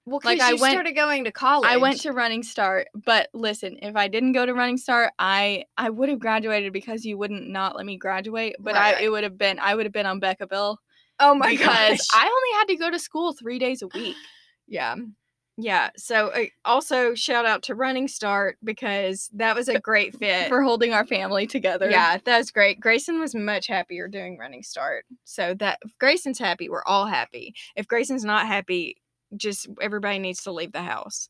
Well, 0.06 0.20
Like, 0.24 0.42
I 0.42 0.54
went- 0.54 0.74
started 0.74 0.96
going 0.96 1.24
to 1.24 1.32
college. 1.32 1.70
I 1.70 1.78
went 1.78 2.02
to 2.02 2.12
Running 2.12 2.44
Start, 2.44 2.88
but 2.94 3.30
listen, 3.34 3.78
if 3.82 3.96
I 3.96 4.10
didn't 4.10 4.34
go 4.34 4.46
to 4.46 4.54
Running 4.54 4.78
Start, 4.78 5.12
I 5.18 5.64
I 5.78 5.90
would 5.90 6.10
have 6.10 6.20
graduated 6.20 6.74
because 6.74 7.06
you 7.06 7.18
wouldn't 7.18 7.48
not 7.50 7.76
let 7.76 7.86
me 7.86 7.98
graduate, 7.98 8.56
but 8.60 8.76
Right, 8.76 8.98
I 8.98 9.04
it 9.04 9.10
would 9.10 9.24
have 9.24 9.38
been 9.38 9.60
I 9.60 9.76
would 9.76 9.86
have 9.86 9.94
been 9.94 10.06
on 10.06 10.20
Becca 10.20 10.48
Bill 10.48 10.78
oh 11.20 11.36
my 11.36 11.50
because 11.52 11.66
gosh. 11.68 12.08
I 12.14 12.26
only 12.26 12.58
had 12.60 12.66
to 12.70 12.76
go 12.78 12.92
to 12.92 13.00
school 13.00 13.34
3 13.34 13.60
days 13.60 13.82
a 13.82 13.88
week. 13.88 14.16
yeah. 14.68 14.96
Yeah. 15.58 15.92
So 15.98 16.30
uh, 16.30 16.46
also 16.66 17.14
shout 17.14 17.46
out 17.46 17.64
to 17.64 17.76
Running 17.76 18.08
Start 18.08 18.58
because 18.64 19.30
that 19.34 19.56
was 19.56 19.68
a 19.68 19.80
great 19.80 20.18
fit. 20.18 20.48
for 20.50 20.64
holding 20.64 20.94
our 20.94 21.06
family 21.06 21.46
together. 21.46 21.90
Yeah, 21.90 22.18
that 22.26 22.38
was 22.40 22.50
great. 22.52 22.80
Grayson 22.80 23.20
was 23.20 23.36
much 23.36 23.68
happier 23.68 24.08
doing 24.08 24.38
running 24.38 24.64
start. 24.64 25.06
So 25.26 25.54
that 25.56 25.80
if 25.86 25.98
Grayson's 26.00 26.40
happy, 26.40 26.70
we're 26.70 26.84
all 26.86 27.06
happy. 27.06 27.54
If 27.76 27.88
Grayson's 27.88 28.26
not 28.26 28.48
happy, 28.48 28.98
just 29.38 29.68
everybody 29.80 30.18
needs 30.20 30.44
to 30.44 30.52
leave 30.52 30.72
the 30.72 30.82
house. 30.82 31.30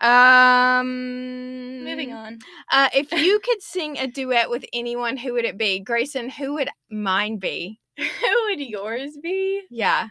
Um 0.00 1.84
Moving 1.84 2.12
on. 2.12 2.40
Uh 2.70 2.88
if 2.92 3.12
you 3.24 3.40
could 3.40 3.62
sing 3.62 3.96
a 3.96 4.06
duet 4.06 4.50
with 4.50 4.64
anyone, 4.74 5.16
who 5.16 5.32
would 5.34 5.44
it 5.44 5.56
be? 5.56 5.80
Grayson, 5.80 6.28
who 6.28 6.54
would 6.54 6.68
mine 6.90 7.38
be? 7.38 7.80
Who 7.96 8.44
would 8.48 8.58
yours 8.60 9.16
be? 9.22 9.62
Yeah. 9.70 10.08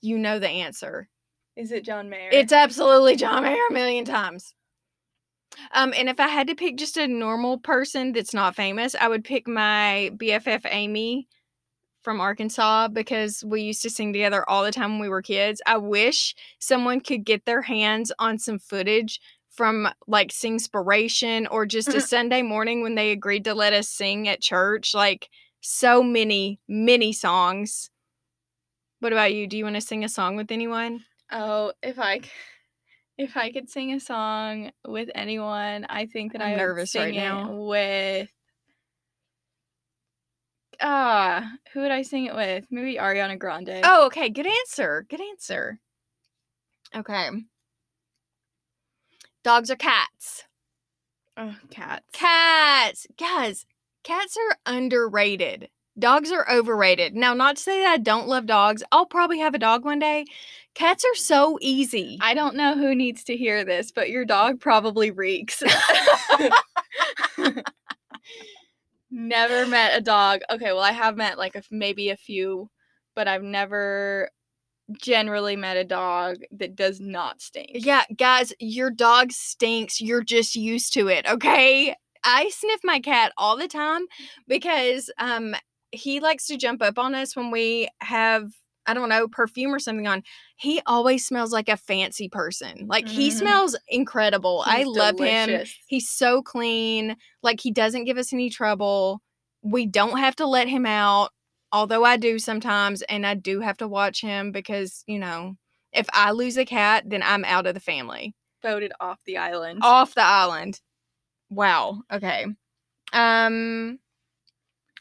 You 0.00 0.18
know 0.18 0.40
the 0.40 0.48
answer. 0.48 1.08
Is 1.56 1.72
it 1.72 1.84
John 1.84 2.08
Mayer? 2.08 2.30
It's 2.32 2.52
absolutely 2.52 3.16
John 3.16 3.42
Mayer 3.42 3.58
a 3.70 3.72
million 3.72 4.04
times. 4.04 4.54
Um, 5.72 5.92
and 5.96 6.08
if 6.08 6.18
I 6.18 6.28
had 6.28 6.46
to 6.46 6.54
pick 6.54 6.76
just 6.76 6.96
a 6.96 7.06
normal 7.06 7.58
person 7.58 8.12
that's 8.12 8.32
not 8.34 8.56
famous, 8.56 8.94
I 8.94 9.08
would 9.08 9.24
pick 9.24 9.46
my 9.46 10.10
BFF 10.16 10.62
Amy 10.64 11.28
from 12.02 12.20
Arkansas 12.20 12.88
because 12.88 13.44
we 13.44 13.62
used 13.62 13.82
to 13.82 13.90
sing 13.90 14.12
together 14.12 14.48
all 14.48 14.64
the 14.64 14.72
time 14.72 14.92
when 14.92 15.00
we 15.00 15.08
were 15.08 15.22
kids. 15.22 15.62
I 15.66 15.76
wish 15.76 16.34
someone 16.58 17.00
could 17.00 17.24
get 17.24 17.44
their 17.44 17.62
hands 17.62 18.10
on 18.18 18.38
some 18.38 18.58
footage 18.58 19.20
from 19.50 19.88
like 20.06 20.30
Singspiration 20.30 21.46
or 21.50 21.66
just 21.66 21.88
a 21.88 22.00
Sunday 22.00 22.42
morning 22.42 22.82
when 22.82 22.94
they 22.94 23.12
agreed 23.12 23.44
to 23.44 23.54
let 23.54 23.74
us 23.74 23.88
sing 23.88 24.26
at 24.26 24.40
church. 24.40 24.94
Like 24.94 25.28
so 25.60 26.02
many, 26.02 26.58
many 26.66 27.12
songs. 27.12 27.90
What 29.00 29.12
about 29.12 29.34
you? 29.34 29.46
Do 29.46 29.58
you 29.58 29.64
want 29.64 29.76
to 29.76 29.80
sing 29.80 30.04
a 30.04 30.08
song 30.08 30.36
with 30.36 30.50
anyone? 30.50 31.04
Oh, 31.32 31.72
if 31.82 31.98
I 31.98 32.20
if 33.18 33.36
I 33.36 33.50
could 33.50 33.68
sing 33.68 33.92
a 33.92 34.00
song 34.00 34.70
with 34.86 35.08
anyone, 35.14 35.86
I 35.88 36.06
think 36.06 36.32
that 36.32 36.42
I'm 36.42 36.48
I 36.48 36.52
would 36.52 36.58
nervous 36.58 36.94
right 36.94 37.14
sing 37.14 37.20
it 37.20 37.46
with 37.48 38.28
Ah, 40.80 41.52
who 41.72 41.80
would 41.80 41.92
I 41.92 42.02
sing 42.02 42.26
it 42.26 42.34
with? 42.34 42.66
Maybe 42.70 42.96
Ariana 42.96 43.38
Grande. 43.38 43.80
Oh, 43.84 44.06
okay. 44.06 44.28
Good 44.28 44.46
answer. 44.46 45.06
Good 45.08 45.20
answer. 45.20 45.78
Okay. 46.94 47.28
Dogs 49.44 49.70
or 49.70 49.76
cats? 49.76 50.44
oh 51.36 51.56
cats. 51.70 52.04
Cats. 52.12 53.06
Guys, 53.16 53.64
cats 54.02 54.36
are 54.36 54.56
underrated. 54.66 55.68
Dogs 55.98 56.32
are 56.32 56.50
overrated. 56.50 57.14
Now, 57.14 57.34
not 57.34 57.56
to 57.56 57.62
say 57.62 57.80
that 57.80 57.92
I 57.92 57.96
don't 57.98 58.26
love 58.26 58.46
dogs. 58.46 58.82
I'll 58.90 59.06
probably 59.06 59.38
have 59.38 59.54
a 59.54 59.58
dog 59.58 59.84
one 59.84 59.98
day. 59.98 60.24
Cats 60.74 61.04
are 61.04 61.16
so 61.16 61.58
easy. 61.60 62.18
I 62.20 62.34
don't 62.34 62.56
know 62.56 62.74
who 62.74 62.94
needs 62.94 63.24
to 63.24 63.36
hear 63.36 63.64
this, 63.64 63.92
but 63.92 64.10
your 64.10 64.24
dog 64.24 64.60
probably 64.60 65.10
reeks. 65.10 65.62
never 69.10 69.66
met 69.66 69.96
a 69.96 70.00
dog. 70.00 70.40
Okay, 70.50 70.72
well, 70.72 70.80
I 70.80 70.92
have 70.92 71.16
met 71.16 71.36
like 71.38 71.54
a, 71.56 71.62
maybe 71.70 72.08
a 72.08 72.16
few, 72.16 72.70
but 73.14 73.28
I've 73.28 73.42
never 73.42 74.30
generally 75.00 75.56
met 75.56 75.76
a 75.76 75.84
dog 75.84 76.38
that 76.50 76.74
does 76.74 77.00
not 77.00 77.40
stink. 77.40 77.70
Yeah, 77.74 78.04
guys, 78.16 78.52
your 78.58 78.90
dog 78.90 79.32
stinks. 79.32 80.00
You're 80.00 80.24
just 80.24 80.56
used 80.56 80.92
to 80.94 81.08
it, 81.08 81.26
okay? 81.26 81.94
I 82.24 82.48
sniff 82.50 82.80
my 82.84 83.00
cat 83.00 83.32
all 83.36 83.56
the 83.56 83.68
time 83.68 84.02
because 84.46 85.10
um 85.18 85.54
he 85.90 86.20
likes 86.20 86.46
to 86.46 86.56
jump 86.56 86.82
up 86.82 86.98
on 86.98 87.14
us 87.14 87.36
when 87.36 87.50
we 87.50 87.88
have 88.00 88.50
I 88.86 88.94
don't 88.94 89.08
know, 89.08 89.28
perfume 89.28 89.74
or 89.74 89.78
something 89.78 90.06
on. 90.06 90.22
He 90.56 90.80
always 90.86 91.26
smells 91.26 91.52
like 91.52 91.68
a 91.68 91.76
fancy 91.76 92.28
person. 92.28 92.86
Like 92.88 93.08
he 93.08 93.30
Mhm. 93.30 93.32
smells 93.32 93.76
incredible. 93.88 94.62
I 94.66 94.78
He's 94.78 94.86
love 94.88 95.18
him. 95.18 95.62
He's 95.86 96.08
so 96.10 96.42
clean. 96.42 97.16
Like 97.42 97.60
he 97.60 97.70
doesn't 97.70 98.04
give 98.04 98.18
us 98.18 98.32
any 98.32 98.50
trouble. 98.50 99.22
We 99.62 99.86
don't 99.86 100.18
have 100.18 100.36
to 100.36 100.46
let 100.46 100.68
him 100.68 100.86
out, 100.86 101.30
although 101.72 102.04
I 102.04 102.16
do 102.16 102.38
sometimes, 102.38 103.02
and 103.02 103.26
I 103.26 103.34
do 103.34 103.60
have 103.60 103.76
to 103.78 103.88
watch 103.88 104.20
him 104.20 104.50
because, 104.52 105.04
you 105.06 105.18
know, 105.18 105.56
if 105.92 106.06
I 106.12 106.32
lose 106.32 106.56
a 106.56 106.64
cat, 106.64 107.04
then 107.06 107.22
I'm 107.22 107.44
out 107.44 107.66
of 107.66 107.74
the 107.74 107.80
family. 107.80 108.34
voted 108.62 108.92
off 109.00 109.18
the 109.24 109.36
island. 109.38 109.80
Off 109.82 110.14
the 110.14 110.22
island. 110.22 110.80
Wow. 111.50 112.02
Okay. 112.12 112.46
Um 113.12 113.98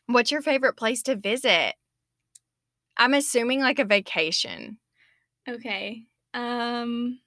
what's 0.08 0.32
your 0.32 0.42
favorite 0.42 0.76
place 0.78 1.02
to 1.04 1.16
visit? 1.16 1.76
I'm 2.98 3.14
assuming 3.14 3.62
like 3.62 3.80
a 3.80 3.86
vacation. 3.86 4.78
Okay. 5.48 6.04
Um 6.34 7.20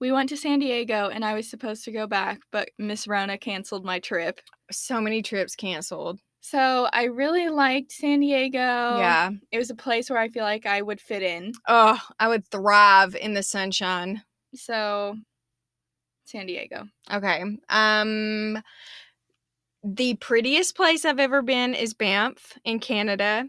we 0.00 0.10
went 0.10 0.28
to 0.30 0.36
San 0.36 0.58
Diego 0.58 1.10
and 1.10 1.24
I 1.24 1.34
was 1.34 1.48
supposed 1.48 1.84
to 1.84 1.92
go 1.92 2.08
back, 2.08 2.40
but 2.50 2.70
Miss 2.76 3.06
Rona 3.06 3.38
canceled 3.38 3.84
my 3.84 4.00
trip. 4.00 4.40
So 4.72 5.00
many 5.00 5.22
trips 5.22 5.54
canceled. 5.54 6.18
So 6.40 6.88
I 6.92 7.04
really 7.04 7.48
liked 7.48 7.92
San 7.92 8.18
Diego. 8.18 8.58
yeah. 8.58 9.30
It 9.52 9.58
was 9.58 9.70
a 9.70 9.76
place 9.76 10.10
where 10.10 10.18
I 10.18 10.28
feel 10.28 10.42
like 10.42 10.66
I 10.66 10.82
would 10.82 11.00
fit 11.00 11.22
in. 11.22 11.52
Oh, 11.68 12.00
I 12.18 12.26
would 12.26 12.44
thrive 12.48 13.14
in 13.14 13.34
the 13.34 13.44
sunshine. 13.44 14.22
So 14.54 15.16
San 16.24 16.46
Diego. 16.46 16.88
Okay. 17.12 17.44
Um 17.68 18.60
the 19.84 20.14
prettiest 20.14 20.76
place 20.76 21.04
I've 21.04 21.20
ever 21.20 21.42
been 21.42 21.74
is 21.74 21.94
Banff 21.94 22.58
in 22.64 22.80
Canada. 22.80 23.48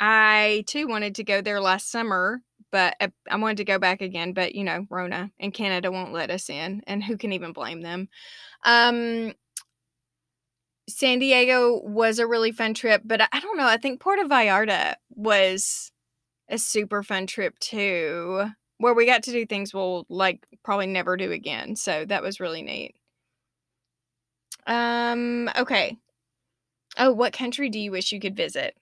I 0.00 0.64
too 0.66 0.88
wanted 0.88 1.16
to 1.16 1.24
go 1.24 1.42
there 1.42 1.60
last 1.60 1.90
summer, 1.90 2.42
but 2.72 2.96
I 3.00 3.12
I 3.30 3.36
wanted 3.36 3.58
to 3.58 3.64
go 3.64 3.78
back 3.78 4.00
again, 4.02 4.32
but 4.32 4.54
you 4.54 4.64
know, 4.64 4.86
Rona 4.90 5.30
and 5.38 5.54
Canada 5.54 5.92
won't 5.92 6.12
let 6.12 6.30
us 6.30 6.50
in, 6.50 6.82
and 6.86 7.04
who 7.04 7.16
can 7.18 7.32
even 7.32 7.52
blame 7.52 7.82
them? 7.82 8.08
Um 8.64 9.34
San 10.88 11.18
Diego 11.20 11.80
was 11.84 12.18
a 12.18 12.26
really 12.26 12.52
fun 12.52 12.74
trip, 12.74 13.02
but 13.04 13.20
I, 13.20 13.28
I 13.32 13.40
don't 13.40 13.56
know. 13.56 13.66
I 13.66 13.76
think 13.76 14.00
Puerto 14.00 14.24
Vallarta 14.24 14.96
was 15.10 15.92
a 16.48 16.58
super 16.58 17.02
fun 17.02 17.26
trip 17.26 17.58
too, 17.60 18.46
where 18.78 18.94
we 18.94 19.06
got 19.06 19.24
to 19.24 19.32
do 19.32 19.46
things 19.46 19.74
we'll 19.74 20.06
like 20.08 20.46
probably 20.64 20.88
never 20.88 21.16
do 21.16 21.32
again. 21.32 21.76
So 21.76 22.04
that 22.06 22.22
was 22.22 22.40
really 22.40 22.62
neat. 22.62 22.94
Um, 24.66 25.50
okay. 25.56 25.96
Oh, 26.98 27.12
what 27.12 27.32
country 27.32 27.68
do 27.70 27.78
you 27.80 27.90
wish 27.90 28.12
you 28.12 28.20
could 28.20 28.36
visit? 28.36 28.76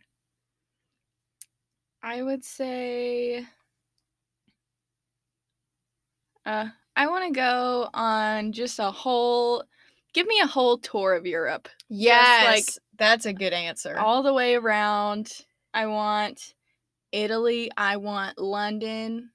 I 2.09 2.23
would 2.23 2.43
say 2.43 3.45
uh 6.47 6.69
I 6.97 7.07
want 7.07 7.27
to 7.27 7.38
go 7.38 7.91
on 7.93 8.53
just 8.53 8.79
a 8.79 8.91
whole 8.91 9.62
give 10.15 10.27
me 10.27 10.41
a 10.43 10.47
whole 10.47 10.79
tour 10.79 11.12
of 11.12 11.27
Europe. 11.27 11.69
Yes, 11.91 12.47
like 12.47 12.85
that's 12.99 13.27
a 13.27 13.35
good 13.35 13.53
answer. 13.53 13.99
All 13.99 14.23
the 14.23 14.33
way 14.33 14.55
around. 14.55 15.31
I 15.75 15.85
want 15.85 16.55
Italy, 17.12 17.71
I 17.77 17.99
want 17.99 18.38
London. 18.38 19.29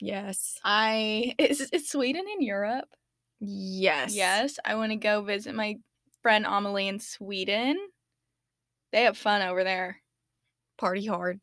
yes. 0.00 0.58
I 0.64 1.34
is 1.38 1.60
is 1.72 1.90
Sweden 1.90 2.24
in 2.32 2.40
Europe? 2.40 2.88
Yes. 3.38 4.14
Yes, 4.14 4.58
I 4.64 4.76
want 4.76 4.92
to 4.92 4.96
go 4.96 5.20
visit 5.20 5.54
my 5.54 5.76
friend 6.22 6.46
Amelie 6.48 6.88
in 6.88 7.00
Sweden. 7.00 7.76
They 8.92 9.02
have 9.02 9.18
fun 9.18 9.42
over 9.42 9.62
there. 9.62 10.00
Party 10.78 11.04
hard. 11.04 11.42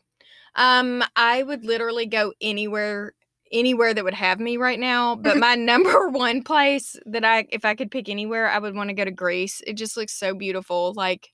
Um, 0.55 1.03
I 1.15 1.43
would 1.43 1.63
literally 1.65 2.05
go 2.05 2.33
anywhere 2.41 3.13
anywhere 3.51 3.93
that 3.93 4.03
would 4.03 4.13
have 4.13 4.39
me 4.39 4.57
right 4.57 4.79
now, 4.79 5.15
but 5.15 5.37
my 5.37 5.55
number 5.55 6.09
one 6.09 6.43
place 6.43 6.95
that 7.05 7.23
I 7.23 7.47
if 7.49 7.65
I 7.65 7.75
could 7.75 7.91
pick 7.91 8.09
anywhere, 8.09 8.49
I 8.49 8.59
would 8.59 8.75
want 8.75 8.89
to 8.89 8.95
go 8.95 9.05
to 9.05 9.11
Greece. 9.11 9.61
It 9.65 9.73
just 9.73 9.97
looks 9.97 10.13
so 10.13 10.33
beautiful. 10.33 10.93
Like 10.95 11.29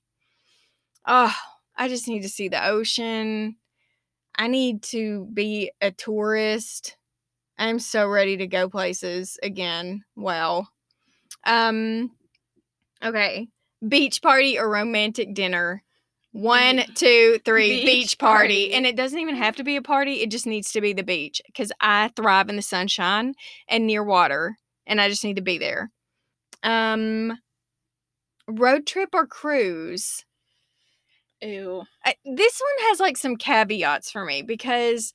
oh, 1.06 1.34
I 1.76 1.88
just 1.88 2.08
need 2.08 2.22
to 2.22 2.28
see 2.28 2.48
the 2.48 2.64
ocean. 2.66 3.56
I 4.36 4.46
need 4.46 4.82
to 4.84 5.28
be 5.32 5.72
a 5.80 5.90
tourist. 5.90 6.96
I'm 7.58 7.78
so 7.80 8.06
ready 8.06 8.36
to 8.36 8.46
go 8.46 8.68
places 8.68 9.38
again. 9.42 10.04
Wow. 10.16 10.66
Um 11.44 12.12
okay. 13.04 13.48
Beach 13.86 14.22
party 14.22 14.58
or 14.58 14.70
romantic 14.70 15.34
dinner. 15.34 15.82
One, 16.32 16.84
two, 16.94 17.38
three, 17.44 17.84
beach 17.84 17.86
beach, 17.86 18.18
party. 18.18 18.66
party. 18.66 18.74
And 18.74 18.86
it 18.86 18.96
doesn't 18.96 19.18
even 19.18 19.36
have 19.36 19.56
to 19.56 19.64
be 19.64 19.76
a 19.76 19.82
party. 19.82 20.20
It 20.20 20.30
just 20.30 20.46
needs 20.46 20.72
to 20.72 20.80
be 20.80 20.92
the 20.92 21.02
beach 21.02 21.40
because 21.46 21.72
I 21.80 22.10
thrive 22.14 22.48
in 22.48 22.56
the 22.56 22.62
sunshine 22.62 23.34
and 23.68 23.86
near 23.86 24.04
water. 24.04 24.56
And 24.86 25.00
I 25.00 25.08
just 25.08 25.24
need 25.24 25.36
to 25.36 25.42
be 25.42 25.58
there. 25.58 25.90
Um 26.62 27.38
road 28.46 28.86
trip 28.86 29.10
or 29.12 29.26
cruise? 29.26 30.24
Ew. 31.40 31.84
I, 32.04 32.14
this 32.24 32.60
one 32.60 32.88
has 32.88 33.00
like 33.00 33.16
some 33.16 33.36
caveats 33.36 34.10
for 34.10 34.24
me 34.24 34.42
because 34.42 35.14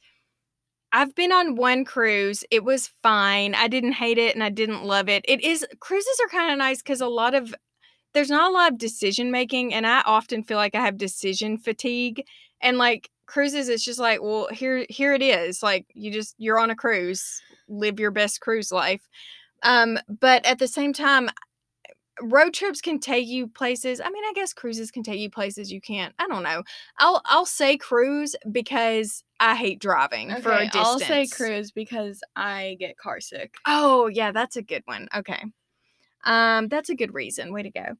I've 0.91 1.15
been 1.15 1.31
on 1.31 1.55
one 1.55 1.85
cruise. 1.85 2.43
It 2.51 2.63
was 2.63 2.91
fine. 3.01 3.55
I 3.55 3.67
didn't 3.67 3.93
hate 3.93 4.19
it 4.19 4.35
and 4.35 4.43
I 4.43 4.49
didn't 4.49 4.83
love 4.83 5.09
it. 5.09 5.25
It 5.27 5.43
is 5.43 5.65
cruises 5.79 6.19
are 6.23 6.29
kind 6.29 6.51
of 6.51 6.57
nice 6.57 6.81
because 6.81 7.01
a 7.01 7.07
lot 7.07 7.33
of 7.33 7.53
there's 8.13 8.29
not 8.29 8.49
a 8.49 8.53
lot 8.53 8.71
of 8.71 8.77
decision 8.77 9.31
making, 9.31 9.73
and 9.73 9.85
I 9.87 10.01
often 10.05 10.43
feel 10.43 10.57
like 10.57 10.75
I 10.75 10.81
have 10.85 10.97
decision 10.97 11.57
fatigue. 11.57 12.23
And 12.61 12.77
like 12.77 13.09
cruises, 13.25 13.67
it's 13.69 13.83
just 13.83 13.99
like, 13.99 14.21
well, 14.21 14.47
here 14.51 14.85
here 14.89 15.13
it 15.13 15.21
is. 15.21 15.61
Like 15.61 15.85
you 15.93 16.11
just 16.11 16.35
you're 16.37 16.59
on 16.59 16.69
a 16.69 16.75
cruise, 16.75 17.41
live 17.67 17.99
your 17.99 18.11
best 18.11 18.41
cruise 18.41 18.71
life. 18.71 19.01
Um, 19.63 19.97
but 20.07 20.45
at 20.45 20.59
the 20.59 20.67
same 20.67 20.93
time, 20.93 21.29
road 22.21 22.53
trips 22.53 22.81
can 22.81 22.99
take 22.99 23.27
you 23.27 23.47
places. 23.47 23.99
I 23.99 24.09
mean, 24.09 24.23
I 24.23 24.33
guess 24.35 24.53
cruises 24.53 24.91
can 24.91 25.03
take 25.03 25.19
you 25.19 25.29
places 25.29 25.71
you 25.71 25.81
can't. 25.81 26.13
I 26.19 26.27
don't 26.27 26.43
know. 26.43 26.63
I'll 26.99 27.21
I'll 27.25 27.45
say 27.45 27.77
cruise 27.77 28.35
because 28.51 29.23
I 29.39 29.55
hate 29.55 29.79
driving 29.79 30.35
for 30.35 30.51
a 30.51 30.65
distance. 30.65 30.75
I'll 30.75 30.99
say 30.99 31.27
cruise 31.27 31.71
because 31.71 32.21
I 32.35 32.77
get 32.79 32.97
car 32.97 33.19
sick. 33.19 33.55
Oh, 33.65 34.07
yeah, 34.07 34.31
that's 34.31 34.55
a 34.55 34.61
good 34.61 34.83
one. 34.85 35.07
Okay. 35.15 35.43
Um, 36.23 36.67
that's 36.67 36.89
a 36.89 36.95
good 36.95 37.13
reason. 37.13 37.53
Way 37.53 37.63
to 37.63 37.71
go. 37.71 37.95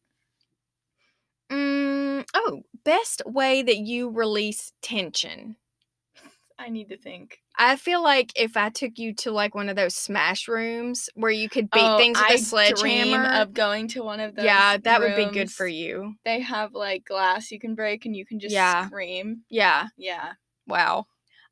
Mm, 1.52 2.26
oh, 2.34 2.64
best 2.84 3.22
way 3.26 3.62
that 3.62 3.78
you 3.78 4.10
release 4.10 4.74
tension. 4.82 5.58
I 6.60 6.70
need 6.70 6.90
to 6.90 6.98
think. 6.98 7.40
I 7.58 7.76
feel 7.76 8.02
like 8.02 8.32
if 8.36 8.58
I 8.58 8.70
took 8.70 8.98
you 8.98 9.14
to 9.16 9.32
like 9.32 9.54
one 9.54 9.70
of 9.70 9.76
those 9.76 9.96
smash 9.96 10.48
rooms 10.48 11.10
where 11.14 11.32
you 11.32 11.50
could 11.50 11.72
beat 11.72 11.90
Oh, 11.90 11.98
things 11.98 12.20
with 12.20 12.30
I 12.30 12.36
a 12.36 12.40
sledgehammer, 12.40 13.24
dream 13.24 13.26
of 13.26 13.54
going 13.54 13.88
to 13.90 14.04
one 14.04 14.20
of 14.20 14.36
those. 14.36 14.46
yeah, 14.46 14.78
that 14.78 15.02
would 15.02 15.14
be 15.14 15.26
good 15.26 15.52
for 15.52 15.68
you. 15.68 16.16
They 16.26 16.40
have 16.42 16.74
like 16.74 17.06
glass 17.06 17.52
you 17.52 17.60
can 17.60 17.76
break 17.76 18.06
and 18.06 18.16
you 18.16 18.26
can 18.26 18.40
just 18.40 18.54
Yeah. 18.54 18.86
scream. 18.86 19.44
Yeah. 19.50 19.88
Yeah. 19.98 20.34
Wow. 20.68 21.08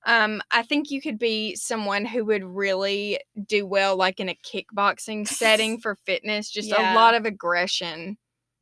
Um, 0.05 0.41
I 0.51 0.63
think 0.63 0.91
you 0.91 1.01
could 1.01 1.19
be 1.19 1.55
someone 1.55 2.05
who 2.05 2.25
would 2.25 2.43
really 2.43 3.19
do 3.45 3.65
well, 3.65 3.95
like 3.97 4.19
in 4.19 4.29
a 4.29 4.35
kickboxing 4.35 5.27
setting 5.27 5.79
for 5.81 5.95
fitness. 6.05 6.49
Just 6.49 6.71
Yeah. 6.71 6.77
a 6.77 6.81
lot 6.81 7.15
of 7.15 7.25
aggression. 7.25 8.17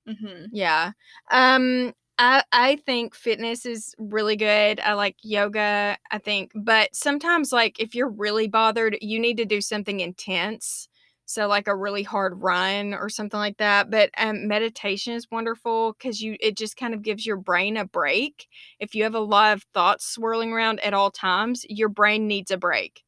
hmm 0.06 0.52
Yeah. 0.52 0.94
Um, 1.32 1.94
I 2.18 2.44
I 2.52 2.78
think 2.78 3.16
fitness 3.16 3.66
is 3.66 3.96
really 4.00 4.36
good. 4.36 4.80
I 4.82 4.94
like 4.94 5.18
yoga. 5.24 5.98
I 6.12 6.18
think, 6.20 6.52
but 6.56 6.96
sometimes, 6.96 7.54
like 7.54 7.80
if 7.80 7.96
you're 7.96 8.10
really 8.10 8.48
bothered, 8.50 8.98
you 9.02 9.20
need 9.20 9.38
to 9.38 9.46
do 9.46 9.62
something 9.62 10.02
intense. 10.02 10.89
So 11.30 11.48
like 11.48 11.68
a 11.68 11.76
really 11.76 12.02
hard 12.02 12.42
run 12.42 12.96
or 12.96 13.08
something 13.08 13.40
like 13.40 13.58
that. 13.58 13.92
But 13.92 14.10
um, 14.18 14.48
meditation 14.48 15.14
is 15.14 15.30
wonderful 15.30 15.94
because 15.94 16.20
you 16.24 16.36
it 16.40 16.58
just 16.58 16.76
kind 16.76 16.96
of 16.96 17.04
gives 17.04 17.24
your 17.24 17.38
brain 17.38 17.78
a 17.78 17.86
break. 17.86 18.48
If 18.80 18.96
you 18.96 19.04
have 19.04 19.14
a 19.14 19.20
lot 19.20 19.54
of 19.54 19.64
thoughts 19.72 20.08
swirling 20.08 20.52
around 20.52 20.80
at 20.80 20.96
all 20.96 21.12
times, 21.12 21.68
your 21.70 21.90
brain 21.90 22.28
needs 22.28 22.50
a 22.50 22.58
break, 22.58 23.04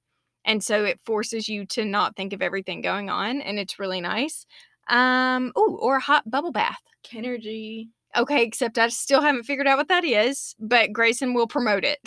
and 0.46 0.64
so 0.64 0.86
it 0.86 1.00
forces 1.04 1.50
you 1.50 1.66
to 1.68 1.84
not 1.84 2.16
think 2.16 2.32
of 2.32 2.44
everything 2.44 2.82
going 2.82 3.10
on, 3.10 3.42
and 3.42 3.58
it's 3.58 3.80
really 3.80 4.02
nice. 4.02 4.46
Um, 4.88 5.52
oh, 5.56 5.80
or 5.82 5.96
a 5.96 6.02
hot 6.02 6.30
bubble 6.30 6.52
bath. 6.52 6.82
Kinergy. 7.04 7.88
Okay, 8.18 8.44
except 8.44 8.78
I 8.78 8.90
still 8.90 9.22
haven't 9.22 9.44
figured 9.44 9.68
out 9.68 9.78
what 9.78 9.88
that 9.88 10.04
is, 10.04 10.56
but 10.60 10.92
Grayson 10.92 11.34
will 11.34 11.48
promote 11.48 11.84
it. 11.86 12.00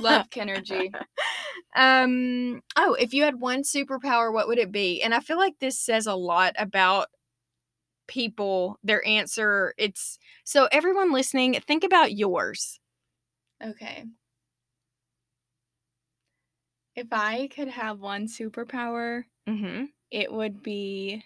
Love 0.00 0.28
Kinergy. 0.30 0.92
um 1.76 2.60
oh, 2.76 2.94
if 2.94 3.12
you 3.14 3.22
had 3.22 3.40
one 3.40 3.62
superpower, 3.62 4.32
what 4.32 4.48
would 4.48 4.58
it 4.58 4.72
be? 4.72 5.02
And 5.02 5.14
I 5.14 5.20
feel 5.20 5.36
like 5.38 5.54
this 5.60 5.78
says 5.78 6.06
a 6.06 6.14
lot 6.14 6.54
about 6.58 7.08
people, 8.06 8.78
their 8.82 9.06
answer. 9.06 9.74
It's 9.78 10.18
so 10.44 10.68
everyone 10.72 11.12
listening, 11.12 11.54
think 11.66 11.84
about 11.84 12.12
yours. 12.14 12.80
Okay. 13.64 14.04
If 16.96 17.08
I 17.12 17.48
could 17.48 17.68
have 17.68 18.00
one 18.00 18.26
superpower, 18.26 19.24
Mm-hmm. 19.48 19.84
it 20.10 20.32
would 20.32 20.62
be 20.62 21.24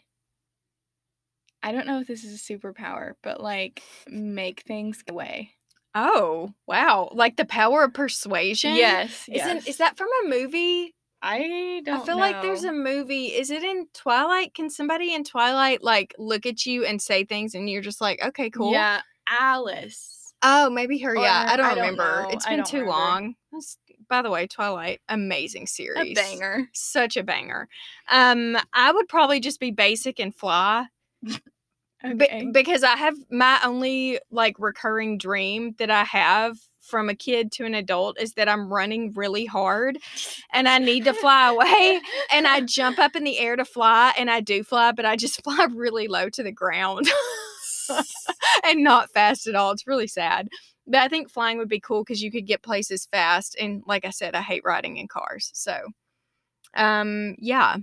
I 1.63 1.73
don't 1.73 1.87
know 1.87 2.01
if 2.01 2.07
this 2.07 2.25
is 2.25 2.35
a 2.35 2.53
superpower, 2.53 3.13
but 3.23 3.41
like 3.43 3.83
make 4.09 4.63
things 4.63 5.03
go 5.03 5.15
away. 5.15 5.53
Oh, 5.95 6.53
wow. 6.67 7.11
Like 7.13 7.37
the 7.37 7.45
power 7.45 7.83
of 7.85 7.95
persuasion? 7.95 8.75
Yes, 8.77 9.29
Isn't 9.33 9.57
yes. 9.57 9.67
is 9.67 9.77
that 9.79 9.97
from 9.97 10.09
a 10.25 10.29
movie? 10.29 10.95
I 11.21 11.83
don't 11.85 12.03
I 12.03 12.07
feel 12.07 12.17
like 12.17 12.43
there's 12.43 12.63
a 12.63 12.73
movie. 12.73 13.27
Is 13.27 13.51
it 13.51 13.65
in 13.65 13.87
Twilight? 13.93 14.55
Can 14.55 14.71
somebody 14.71 15.13
in 15.15 15.25
Twilight 15.25 15.83
like 15.83 16.15
look 16.17 16.47
at 16.47 16.65
you 16.65 16.85
and 16.85 17.03
say 17.03 17.25
things 17.25 17.55
and 17.57 17.69
you're 17.69 17.83
just 17.83 18.01
like, 18.01 18.23
okay, 18.25 18.51
cool. 18.51 18.71
Yeah, 18.73 19.01
Alice. 19.29 20.33
Oh, 20.43 20.71
maybe 20.71 20.99
her. 20.99 21.17
Yeah, 21.17 21.47
I 21.49 21.57
don't 21.57 21.67
I 21.67 21.75
don't 21.75 21.79
remember. 21.83 22.23
know. 22.23 22.29
It's 22.31 22.47
been 22.47 22.63
too 22.63 22.77
remember. 22.83 22.93
long. 22.93 23.35
That's- 23.51 23.77
By 24.09 24.23
the 24.23 24.31
way, 24.31 24.47
Twilight, 24.47 25.01
amazing 25.09 25.65
A 25.65 25.67
series. 25.67 26.15
banger. 26.17 26.69
Such 26.73 27.17
a 27.17 27.25
banger. 27.25 27.69
Um, 28.09 28.57
I 28.73 28.93
would 28.93 29.09
probably 29.09 29.41
just 29.41 29.59
be 29.59 29.73
basic 29.73 30.21
and 30.21 30.33
fly. 30.33 30.87
Be- 32.17 32.51
because 32.53 32.85
I 32.85 32.97
have 32.97 33.17
my 33.29 33.59
only 33.65 34.21
like 34.31 34.55
recurring 34.59 35.19
dream 35.19 35.75
that 35.79 35.91
I 35.91 36.05
have 36.05 36.57
from 36.81 37.09
a 37.09 37.15
kid 37.15 37.53
to 37.53 37.65
an 37.65 37.75
adult 37.75 38.21
is 38.21 38.35
that 38.35 38.49
I'm 38.49 38.73
running 38.73 39.13
really 39.15 39.45
hard 39.45 39.99
and 40.53 40.69
I 40.69 40.79
need 40.79 41.05
to 41.05 41.13
fly 41.13 41.51
away 41.51 42.01
and 42.33 42.47
I 42.47 42.63
jump 42.63 42.99
up 42.99 43.15
in 43.15 43.25
the 43.25 43.39
air 43.39 43.57
to 43.57 43.65
fly 43.65 44.15
and 44.17 44.31
I 44.31 44.41
do 44.41 44.63
fly, 44.65 44.93
but 44.93 45.05
I 45.05 45.17
just 45.17 45.43
fly 45.45 45.67
really 45.75 46.09
low 46.09 46.29
to 46.31 46.43
the 46.43 46.53
ground 46.53 47.09
and 48.65 48.83
not 48.83 49.11
fast 49.11 49.47
at 49.47 49.55
all. 49.55 49.73
It's 49.73 49.87
really 49.87 50.07
sad. 50.07 50.49
But 50.87 51.01
I 51.01 51.09
think 51.09 51.31
flying 51.31 51.59
would 51.59 51.69
be 51.69 51.81
cool 51.81 52.03
because 52.03 52.23
you 52.23 52.31
could 52.31 52.47
get 52.47 52.63
places 52.63 53.07
fast. 53.11 53.57
And 53.61 53.83
like 53.87 54.05
I 54.05 54.11
said, 54.11 54.35
I 54.35 54.41
hate 54.41 54.63
riding 54.65 54.97
in 54.97 55.09
cars. 55.09 55.51
So 55.53 55.79
um 56.75 57.35
yeah. 57.39 57.77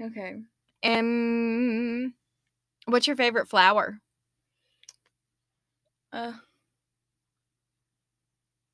okay. 0.00 0.36
Um 0.84 2.14
what's 2.86 3.06
your 3.06 3.16
favorite 3.16 3.48
flower? 3.48 4.00
Uh, 6.12 6.32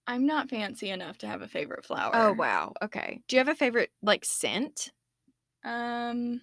I'm 0.08 0.26
not 0.26 0.50
fancy 0.50 0.90
enough 0.90 1.18
to 1.18 1.28
have 1.28 1.40
a 1.42 1.46
favorite 1.48 1.84
flower. 1.84 2.12
Oh 2.12 2.32
wow. 2.32 2.74
Okay. 2.82 3.22
Do 3.28 3.36
you 3.36 3.40
have 3.40 3.48
a 3.48 3.54
favorite 3.54 3.92
like 4.02 4.24
scent? 4.24 4.92
Um. 5.64 6.40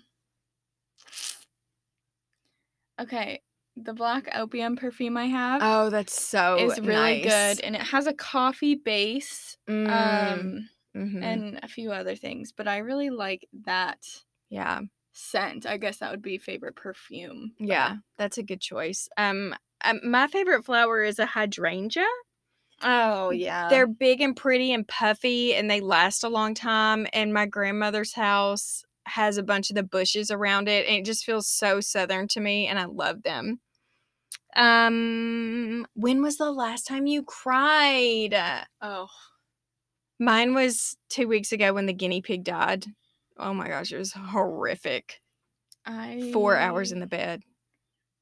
Okay, 2.99 3.43
the 3.75 3.93
black 3.93 4.30
opium 4.34 4.75
perfume 4.75 5.17
I 5.17 5.25
have 5.25 5.62
Oh, 5.62 5.89
that's 5.89 6.13
so 6.21 6.58
is 6.62 6.82
really 6.82 7.15
nice. 7.15 7.23
good, 7.23 7.62
and 7.62 7.75
it 7.75 7.82
has 7.82 8.08
a 8.08 8.13
coffee 8.13 8.75
base, 8.75 9.58
Mm, 9.67 10.51
um, 10.54 10.69
mhm. 10.95 11.21
and 11.23 11.60
a 11.63 11.67
few 11.67 11.91
other 11.91 12.15
things. 12.15 12.51
But 12.51 12.67
I 12.67 12.78
really 12.80 13.10
like 13.10 13.47
that 13.65 14.23
yeah. 14.49 14.82
Scent. 15.15 15.65
I 15.65 15.78
guess 15.78 15.97
that 15.97 16.12
would 16.12 16.21
be 16.21 16.38
favorite 16.38 16.75
perfume. 16.75 17.54
but- 17.60 17.67
Yeah, 17.67 17.95
that's 18.17 18.38
a 18.38 18.43
good 18.43 18.62
choice. 18.62 19.08
Um, 19.17 19.56
um 19.84 19.99
my 20.04 20.28
favorite 20.28 20.65
flower 20.65 21.04
is 21.04 21.17
a 21.19 21.25
hydrangea. 21.25 22.06
Oh 22.84 23.30
yeah. 23.32 23.69
They're 23.69 23.88
big 23.88 24.19
and 24.21 24.36
pretty 24.36 24.73
and 24.73 24.88
puffy 24.88 25.56
and 25.56 25.69
they 25.71 25.80
last 25.80 26.23
a 26.23 26.30
long 26.30 26.54
time 26.54 27.08
and 27.13 27.34
my 27.34 27.45
grandmother's 27.45 28.13
house 28.13 28.84
has 29.06 29.38
a 29.38 29.43
bunch 29.43 29.69
of 29.69 29.75
the 29.75 29.84
bushes 29.84 30.30
around 30.32 30.67
it 30.67 30.86
and 30.88 30.95
it 30.97 31.06
just 31.06 31.23
feels 31.25 31.47
so 31.47 31.80
southern 31.80 32.28
to 32.30 32.39
me 32.41 32.67
and 32.67 32.78
I 32.78 32.86
love 32.86 33.23
them. 33.23 33.60
Um 34.56 35.86
when 35.93 36.21
was 36.21 36.38
the 36.38 36.51
last 36.51 36.88
time 36.88 37.08
you 37.08 37.23
cried? 37.23 38.36
oh. 38.82 39.08
Mine 40.19 40.54
was 40.54 40.95
2 41.10 41.28
weeks 41.28 41.51
ago 41.51 41.73
when 41.73 41.86
the 41.88 41.93
guinea 41.93 42.21
pig 42.21 42.43
died. 42.45 42.86
Oh 43.38 43.54
my 43.54 43.67
gosh, 43.67 43.91
it 43.91 43.98
was 43.98 44.13
horrific. 44.13 45.21
I 45.86 46.17
4 46.32 46.58
hours 46.58 46.91
in 46.91 47.00
the 47.00 47.08
bed. 47.08 47.43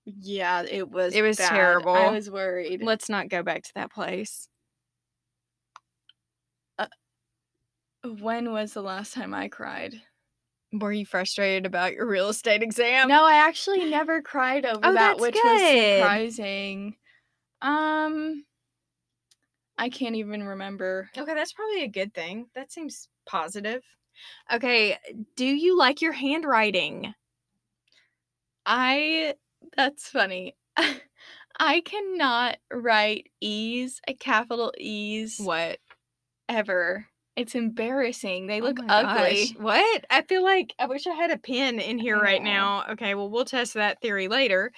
Yeah, 0.06 0.64
it 0.64 0.90
was. 0.90 1.14
It 1.16 1.22
was 1.22 1.38
bad. 1.38 1.48
terrible. 1.48 1.94
I 1.94 2.10
was 2.10 2.30
worried. 2.30 2.82
Let's 2.82 3.10
not 3.10 3.30
go 3.30 3.44
back 3.44 3.64
to 3.64 3.72
that 3.76 3.92
place. 3.92 4.50
When 8.06 8.54
was 8.54 8.74
the 8.74 8.82
last 8.82 9.14
time 9.14 9.34
I 9.34 9.50
cried? 9.50 10.04
Were 10.74 10.92
you 10.92 11.06
frustrated 11.06 11.66
about 11.66 11.94
your 11.94 12.06
real 12.08 12.30
estate 12.30 12.64
exam? 12.64 13.08
No, 13.08 13.24
I 13.26 13.36
actually 13.36 13.86
never 13.86 14.22
cried 14.22 14.66
over 14.66 14.86
Oh, 14.88 14.94
that, 14.94 15.20
which 15.20 15.36
good. 15.36 15.42
was 15.44 15.64
surprising. 15.64 16.98
Um, 17.62 18.46
I 19.78 19.90
can't 19.90 20.16
even 20.16 20.44
remember. 20.44 21.10
Okay, 21.18 21.34
that's 21.34 21.54
probably 21.54 21.84
a 21.84 21.88
good 21.88 22.14
thing. 22.14 22.50
That 22.56 22.72
seems 22.72 23.10
positive. 23.26 23.84
Okay, 24.52 24.98
do 25.36 25.46
you 25.46 25.78
like 25.78 26.02
your 26.02 26.14
handwriting? 26.14 27.14
I. 28.66 29.36
That's 29.76 30.10
funny. 30.10 30.56
I 31.60 31.82
cannot 31.82 32.58
write 32.72 33.32
E's, 33.40 34.02
a 34.08 34.14
capital 34.14 34.74
E's, 34.78 35.38
What? 35.38 35.80
ever. 36.50 37.08
It's 37.36 37.56
embarrassing. 37.56 38.48
They 38.48 38.62
Oh 38.62 38.70
look 38.70 38.80
my 38.80 38.90
ugly. 38.90 39.52
gosh, 39.52 39.56
What? 39.58 40.06
I 40.10 40.22
feel 40.24 40.44
like 40.44 40.74
I 40.80 40.86
wish 40.86 41.08
I 41.08 41.14
had 41.14 41.32
a 41.32 41.38
pen 41.38 41.80
in 41.80 41.98
here 42.00 42.20
right 42.20 42.42
now. 42.42 42.86
Okay, 42.92 43.16
well, 43.16 43.30
we'll 43.30 43.46
test 43.46 43.74
that 43.74 44.02
theory 44.02 44.28
later. 44.28 44.72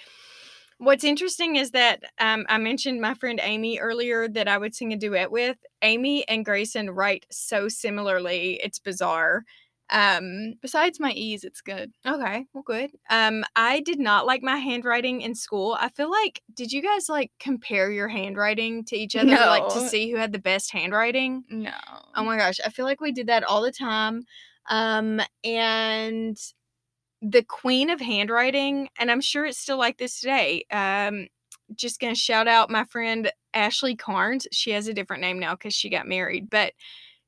What's 0.78 1.04
interesting 1.04 1.56
is 1.56 1.70
that 1.70 2.02
um, 2.18 2.44
I 2.48 2.58
mentioned 2.58 3.00
my 3.00 3.14
friend 3.14 3.40
Amy 3.42 3.78
earlier 3.78 4.28
that 4.28 4.46
I 4.46 4.58
would 4.58 4.74
sing 4.74 4.92
a 4.92 4.96
duet 4.96 5.30
with. 5.30 5.56
Amy 5.80 6.28
and 6.28 6.44
Grayson 6.44 6.90
write 6.90 7.24
so 7.30 7.68
similarly. 7.68 8.60
It's 8.62 8.78
bizarre. 8.78 9.44
Um, 9.88 10.54
Besides 10.60 11.00
my 11.00 11.12
E's, 11.12 11.44
it's 11.44 11.60
good. 11.60 11.92
Okay, 12.04 12.44
well, 12.52 12.64
good. 12.66 12.90
Um, 13.08 13.44
I 13.54 13.80
did 13.80 13.98
not 13.98 14.26
like 14.26 14.42
my 14.42 14.56
handwriting 14.56 15.22
in 15.22 15.34
school. 15.34 15.76
I 15.80 15.88
feel 15.88 16.10
like, 16.10 16.42
did 16.54 16.72
you 16.72 16.82
guys 16.82 17.08
like 17.08 17.30
compare 17.38 17.90
your 17.90 18.08
handwriting 18.08 18.84
to 18.86 18.96
each 18.96 19.16
other, 19.16 19.30
like 19.30 19.68
to 19.68 19.88
see 19.88 20.10
who 20.10 20.18
had 20.18 20.32
the 20.32 20.38
best 20.38 20.72
handwriting? 20.72 21.44
No. 21.48 21.70
Oh 22.14 22.24
my 22.24 22.36
gosh, 22.36 22.58
I 22.64 22.70
feel 22.70 22.84
like 22.84 23.00
we 23.00 23.12
did 23.12 23.28
that 23.28 23.44
all 23.44 23.62
the 23.62 23.72
time. 23.72 24.24
Um, 24.68 25.20
and 25.44 26.36
the 27.30 27.42
queen 27.42 27.90
of 27.90 28.00
handwriting, 28.00 28.88
and 28.98 29.10
I'm 29.10 29.20
sure 29.20 29.44
it's 29.46 29.58
still 29.58 29.78
like 29.78 29.98
this 29.98 30.20
today. 30.20 30.64
Um, 30.70 31.28
just 31.74 32.00
gonna 32.00 32.14
shout 32.14 32.46
out 32.48 32.70
my 32.70 32.84
friend 32.84 33.30
Ashley 33.54 33.96
Carnes. 33.96 34.46
She 34.52 34.70
has 34.72 34.86
a 34.88 34.94
different 34.94 35.22
name 35.22 35.38
now 35.40 35.54
because 35.54 35.74
she 35.74 35.88
got 35.90 36.06
married, 36.06 36.48
but 36.50 36.72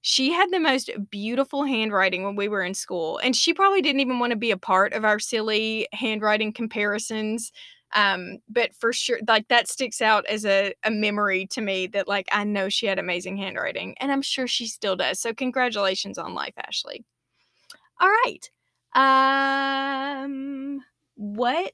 she 0.03 0.33
had 0.33 0.51
the 0.53 0.61
most 0.61 0.91
beautiful 1.11 1.65
handwriting 1.65 2.23
when 2.25 2.37
we 2.37 2.49
were 2.49 2.63
in 2.63 2.75
school, 2.75 3.19
and 3.19 3.35
she 3.35 3.53
probably 3.55 3.83
didn't 3.83 4.01
even 4.01 4.21
want 4.21 4.31
to 4.31 4.37
be 4.39 4.53
a 4.53 4.57
part 4.57 4.93
of 4.93 5.05
our 5.05 5.19
silly 5.19 5.89
handwriting 5.93 6.53
comparisons. 6.53 7.53
Um, 7.95 8.39
but 8.49 8.75
for 8.75 8.93
sure, 8.93 9.19
like 9.27 9.49
that 9.49 9.69
sticks 9.69 10.03
out 10.03 10.27
as 10.27 10.45
a, 10.45 10.75
a 10.85 10.91
memory 10.91 11.47
to 11.53 11.61
me 11.63 11.87
that 11.89 12.07
like 12.07 12.29
I 12.33 12.45
know 12.45 12.69
she 12.69 12.87
had 12.87 12.99
amazing 12.99 13.39
handwriting, 13.39 13.97
and 14.01 14.13
I'm 14.13 14.23
sure 14.23 14.47
she 14.47 14.67
still 14.69 14.97
does. 14.97 15.21
So 15.21 15.35
congratulations 15.35 16.19
on 16.19 16.35
life, 16.35 16.55
Ashley. 16.59 17.05
All 18.01 18.09
right. 18.09 18.51
Um, 18.95 20.81
what? 21.17 21.73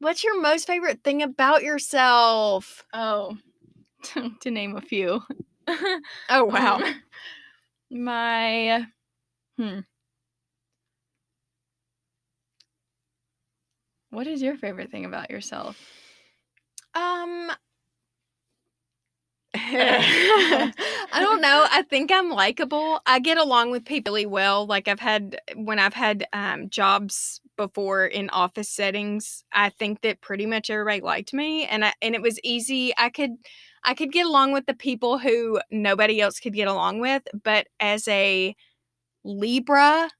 What's 0.00 0.24
your 0.24 0.40
most 0.40 0.66
favorite 0.66 1.02
thing 1.04 1.22
about 1.22 1.62
yourself? 1.62 2.84
Oh, 2.94 3.36
to 4.40 4.50
name 4.50 4.76
a 4.76 4.82
few. 4.82 5.22
Oh 6.28 6.44
wow. 6.44 6.76
Um, 6.76 7.02
my 7.90 8.86
hmm. 9.58 9.80
What 14.08 14.26
is 14.26 14.40
your 14.40 14.56
favorite 14.56 14.90
thing 14.90 15.04
about 15.04 15.30
yourself? 15.30 15.78
Um, 16.94 17.50
I 21.12 21.20
don't 21.20 21.40
know. 21.40 21.66
I 21.70 21.82
think 21.82 22.10
I'm 22.12 22.30
likable. 22.30 23.00
I 23.06 23.20
get 23.20 23.38
along 23.38 23.70
with 23.70 23.84
people 23.84 24.12
really 24.14 24.26
well. 24.26 24.66
Like 24.66 24.88
I've 24.88 25.00
had 25.00 25.38
when 25.54 25.78
I've 25.78 25.94
had 25.94 26.26
um, 26.32 26.68
jobs 26.70 27.40
before 27.56 28.04
in 28.06 28.30
office 28.30 28.68
settings, 28.68 29.44
I 29.52 29.70
think 29.70 30.00
that 30.02 30.20
pretty 30.20 30.46
much 30.46 30.70
everybody 30.70 31.00
liked 31.02 31.32
me, 31.32 31.66
and 31.66 31.84
I 31.84 31.92
and 32.02 32.14
it 32.16 32.22
was 32.22 32.40
easy. 32.42 32.92
I 32.98 33.10
could 33.10 33.30
I 33.84 33.94
could 33.94 34.12
get 34.12 34.26
along 34.26 34.52
with 34.52 34.66
the 34.66 34.74
people 34.74 35.18
who 35.18 35.60
nobody 35.70 36.20
else 36.20 36.40
could 36.40 36.54
get 36.54 36.68
along 36.68 36.98
with. 37.00 37.22
But 37.44 37.68
as 37.80 38.08
a 38.08 38.56
Libra, 39.24 40.10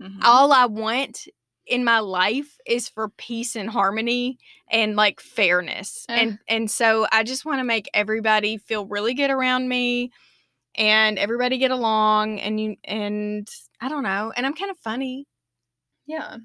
Mhm. 0.00 0.20
all 0.24 0.52
I 0.52 0.66
want 0.66 1.26
in 1.66 1.84
my 1.84 1.98
life 2.00 2.58
is 2.66 2.88
for 2.88 3.08
peace 3.08 3.56
and 3.56 3.70
harmony 3.70 4.38
and 4.70 4.96
like 4.96 5.20
fairness. 5.20 6.04
Eh. 6.08 6.14
And 6.14 6.38
and 6.48 6.70
so 6.70 7.06
I 7.10 7.22
just 7.22 7.44
want 7.44 7.60
to 7.60 7.64
make 7.64 7.88
everybody 7.94 8.58
feel 8.58 8.86
really 8.86 9.14
good 9.14 9.30
around 9.30 9.68
me 9.68 10.12
and 10.74 11.18
everybody 11.18 11.58
get 11.58 11.70
along 11.70 12.40
and 12.40 12.60
you 12.60 12.76
and 12.84 13.48
I 13.80 13.88
don't 13.88 14.02
know. 14.02 14.32
And 14.36 14.46
I'm 14.46 14.54
kind 14.54 14.70
of 14.70 14.78
funny. 14.78 15.26
Yeah. 16.06 16.36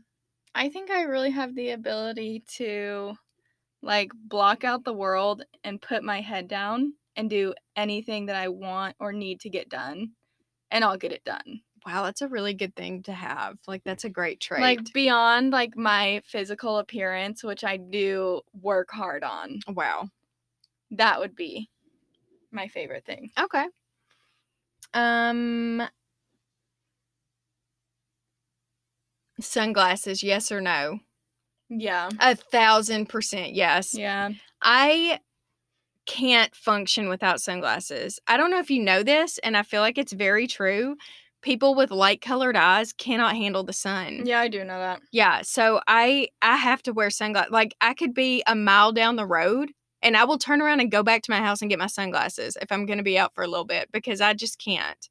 I 0.56 0.70
think 0.70 0.90
I 0.90 1.04
really 1.04 1.32
have 1.32 1.56
the 1.56 1.72
ability 1.72 2.44
to 2.56 3.14
like 3.82 4.12
block 4.14 4.64
out 4.64 4.84
the 4.84 4.94
world 4.94 5.44
and 5.64 5.82
put 5.82 6.04
my 6.04 6.22
head 6.22 6.48
down 6.48 6.94
and 7.16 7.30
do 7.30 7.54
anything 7.76 8.26
that 8.28 8.36
I 8.36 8.48
want 8.50 8.96
or 9.00 9.14
need 9.14 9.42
to 9.42 9.50
get 9.50 9.70
done 9.70 10.12
and 10.72 10.84
I'll 10.84 10.98
get 10.98 11.12
it 11.12 11.24
done. 11.24 11.62
Wow, 11.86 12.04
that's 12.04 12.22
a 12.22 12.28
really 12.28 12.54
good 12.54 12.76
thing 12.76 13.04
to 13.04 13.14
have. 13.14 13.58
Like 13.68 13.84
that's 13.84 14.04
a 14.04 14.10
great 14.10 14.40
trait. 14.40 14.62
Like 14.62 14.94
beyond 14.94 15.52
like 15.52 15.76
my 15.76 16.22
physical 16.26 16.78
appearance, 16.78 17.44
which 17.44 17.64
I 17.64 17.78
do 17.78 18.42
work 18.54 18.90
hard 18.92 19.24
on. 19.24 19.60
wow. 19.68 20.10
That 20.92 21.20
would 21.20 21.36
be 21.36 21.70
my 22.52 22.68
favorite 22.68 23.06
thing. 23.06 23.32
Okay. 23.40 23.66
Um 24.94 25.88
sunglasses, 29.40 30.24
yes 30.24 30.52
or 30.52 30.62
no? 30.62 31.00
Yeah. 31.70 32.10
A 32.20 32.36
thousand 32.36 33.08
percent 33.08 33.54
yes. 33.54 33.94
Yeah. 33.94 34.32
I 34.62 35.20
can't 36.06 36.56
function 36.56 37.08
without 37.08 37.40
sunglasses. 37.42 38.20
I 38.28 38.38
don't 38.38 38.52
know 38.52 38.60
if 38.60 38.72
you 38.72 38.82
know 38.82 39.04
this, 39.04 39.38
and 39.40 39.56
I 39.56 39.64
feel 39.64 39.82
like 39.82 39.98
it's 39.98 40.14
very 40.14 40.48
true. 40.48 40.98
People 41.42 41.74
with 41.74 41.92
light 41.92 42.22
colored 42.22 42.58
eyes 42.58 42.92
cannot 42.92 43.36
handle 43.36 43.64
the 43.64 43.74
sun. 43.74 44.24
Yeah, 44.26 44.40
I 44.42 44.50
do 44.50 44.64
know 44.64 44.80
that. 44.80 45.02
Yeah, 45.12 45.42
so 45.42 45.80
I 45.88 46.28
I 46.42 46.58
have 46.58 46.84
to 46.84 46.94
wear 46.94 47.10
sunglasses. 47.10 47.52
Like 47.52 47.76
I 47.80 47.94
could 47.94 48.14
be 48.14 48.44
a 48.46 48.56
mile 48.56 48.92
down 48.92 49.16
the 49.16 49.26
road 49.26 49.72
and 50.02 50.18
I 50.18 50.26
will 50.26 50.38
turn 50.38 50.62
around 50.62 50.80
and 50.82 50.92
go 50.92 51.04
back 51.04 51.22
to 51.24 51.32
my 51.32 51.40
house 51.40 51.62
and 51.62 51.70
get 51.70 51.80
my 51.80 51.88
sunglasses 51.88 52.58
if 52.62 52.72
I'm 52.72 52.86
going 52.86 52.98
to 52.98 53.04
be 53.04 53.18
out 53.18 53.34
for 53.34 53.44
a 53.44 53.48
little 53.48 53.66
bit 53.66 53.90
because 53.92 54.22
I 54.22 54.34
just 54.34 54.60
can't. 54.60 55.10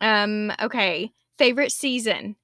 Um 0.00 0.52
okay, 0.60 1.12
favorite 1.38 1.72
season? 1.72 2.36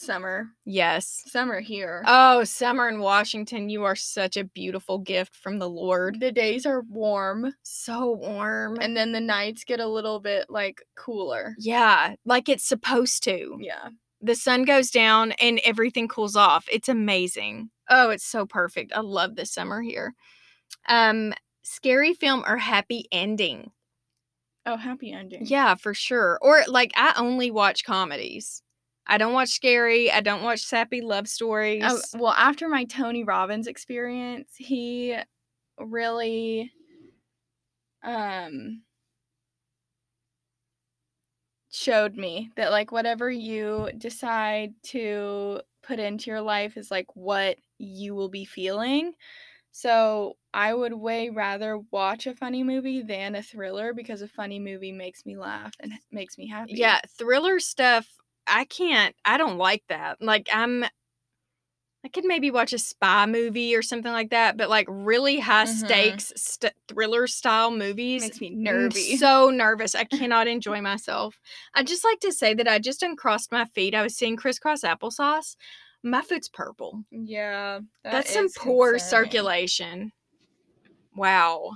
Summer. 0.00 0.48
Yes. 0.64 1.22
Summer 1.26 1.60
here. 1.60 2.02
Oh, 2.06 2.42
summer 2.44 2.88
in 2.88 3.00
Washington, 3.00 3.68
you 3.68 3.84
are 3.84 3.94
such 3.94 4.36
a 4.38 4.44
beautiful 4.44 4.96
gift 4.98 5.36
from 5.36 5.58
the 5.58 5.68
Lord. 5.68 6.18
the 6.20 6.32
days 6.32 6.64
are 6.64 6.82
warm 6.88 7.52
So 7.62 8.12
warm. 8.12 8.78
and 8.80 8.96
then 8.96 9.12
the 9.12 9.20
nights 9.20 9.62
get 9.64 9.78
a 9.78 9.86
little 9.86 10.18
bit 10.18 10.46
like 10.48 10.82
cooler. 10.96 11.54
yeah, 11.58 12.14
like 12.24 12.48
it's 12.48 12.64
supposed 12.64 13.22
to. 13.24 13.58
Yeah. 13.60 13.90
The 14.22 14.34
sun 14.34 14.64
goes 14.64 14.90
down 14.90 15.32
and 15.32 15.60
everything 15.64 16.08
cools 16.08 16.34
off. 16.36 16.66
It's 16.72 16.88
amazing. 16.88 17.70
Oh, 17.88 18.08
it's 18.10 18.24
so 18.26 18.46
perfect. 18.46 18.92
I 18.94 19.00
love 19.00 19.36
the 19.36 19.44
summer 19.46 19.82
here. 19.82 20.14
Um, 20.88 21.34
scary 21.62 22.14
film 22.14 22.42
or 22.46 22.56
happy 22.56 23.06
ending? 23.12 23.70
Oh, 24.66 24.76
happy 24.76 25.12
ending. 25.12 25.46
Yeah, 25.46 25.74
for 25.74 25.92
sure. 25.94 26.38
Or 26.42 26.62
like 26.68 26.92
I 26.96 27.12
only 27.16 27.50
watch 27.50 27.84
comedies. 27.84 28.62
I 29.06 29.18
don't 29.18 29.32
watch 29.32 29.50
scary. 29.50 30.10
I 30.10 30.20
don't 30.20 30.42
watch 30.42 30.60
sappy 30.60 31.00
love 31.00 31.28
stories. 31.28 32.00
Oh, 32.12 32.18
well, 32.18 32.32
after 32.32 32.68
my 32.68 32.84
Tony 32.84 33.24
Robbins 33.24 33.66
experience, 33.66 34.54
he 34.56 35.16
really 35.78 36.72
um 38.02 38.82
showed 41.70 42.16
me 42.16 42.50
that 42.56 42.70
like 42.70 42.90
whatever 42.92 43.30
you 43.30 43.90
decide 43.96 44.74
to 44.82 45.60
put 45.82 45.98
into 45.98 46.30
your 46.30 46.40
life 46.40 46.76
is 46.76 46.90
like 46.90 47.14
what 47.14 47.58
you 47.78 48.14
will 48.14 48.28
be 48.28 48.44
feeling. 48.44 49.14
So, 49.72 50.38
I 50.54 50.74
would 50.74 50.94
way 50.94 51.30
rather 51.30 51.78
watch 51.78 52.26
a 52.28 52.34
funny 52.36 52.64
movie 52.64 53.02
than 53.02 53.34
a 53.36 53.42
thriller 53.42 53.94
because 53.94 54.22
a 54.22 54.28
funny 54.28 54.60
movie 54.60 54.92
makes 54.92 55.26
me 55.26 55.36
laugh 55.36 55.74
and 55.80 55.94
makes 56.12 56.38
me 56.38 56.48
happy. 56.48 56.68
yeah, 56.74 57.00
thriller 57.08 57.58
stuff. 57.58 58.19
I 58.50 58.64
can't. 58.64 59.14
I 59.24 59.38
don't 59.38 59.56
like 59.58 59.82
that. 59.88 60.20
Like 60.20 60.48
I'm. 60.52 60.84
I 62.02 62.08
could 62.08 62.24
maybe 62.24 62.50
watch 62.50 62.72
a 62.72 62.78
spy 62.78 63.26
movie 63.26 63.76
or 63.76 63.82
something 63.82 64.10
like 64.10 64.30
that, 64.30 64.56
but 64.56 64.70
like 64.70 64.86
really 64.88 65.38
high 65.38 65.66
Mhm. 65.66 65.84
stakes 65.84 66.32
st- 66.34 66.72
thriller 66.88 67.26
style 67.26 67.70
movies 67.70 68.22
makes 68.22 68.40
me 68.40 68.48
nervy. 68.48 69.18
So 69.18 69.50
nervous. 69.50 69.94
I 69.94 70.04
cannot 70.32 70.48
enjoy 70.48 70.80
myself. 70.80 71.38
I 71.74 71.82
just 71.82 72.02
like 72.02 72.20
to 72.20 72.32
say 72.32 72.54
that 72.54 72.66
I 72.66 72.78
just 72.78 73.02
uncrossed 73.02 73.52
my 73.52 73.66
feet. 73.66 73.94
I 73.94 74.00
was 74.02 74.16
seeing 74.16 74.36
crisscross 74.36 74.80
applesauce. 74.80 75.56
My 76.02 76.22
foot's 76.22 76.48
purple. 76.48 77.04
yeah. 77.10 77.80
that 78.04 78.12
That's 78.12 78.32
some 78.32 78.48
poor 78.56 78.92
concerning. 78.92 79.10
circulation. 79.10 80.12
Wow. 81.14 81.72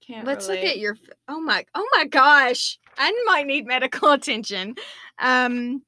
Can't 0.00 0.24
Let's 0.24 0.46
look 0.48 0.58
at 0.60 0.78
your 0.78 0.96
Oh 1.26 1.40
my 1.40 1.64
oh 1.74 1.86
my 1.96 2.04
gosh. 2.06 2.78
I 2.96 3.10
might 3.26 3.46
need 3.48 3.66
medical 3.66 4.10
attention. 4.12 4.76
Um 5.18 5.82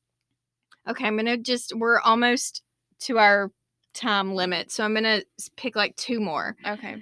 okay, 0.88 1.06
I'm 1.06 1.16
going 1.16 1.26
to 1.26 1.36
just 1.36 1.72
we're 1.76 2.00
almost 2.00 2.62
to 3.00 3.18
our 3.18 3.50
time 3.94 4.34
limit. 4.34 4.70
So 4.70 4.84
I'm 4.84 4.92
going 4.94 5.04
to 5.04 5.24
pick 5.56 5.76
like 5.76 5.96
two 5.96 6.20
more. 6.20 6.56
Okay. 6.66 6.96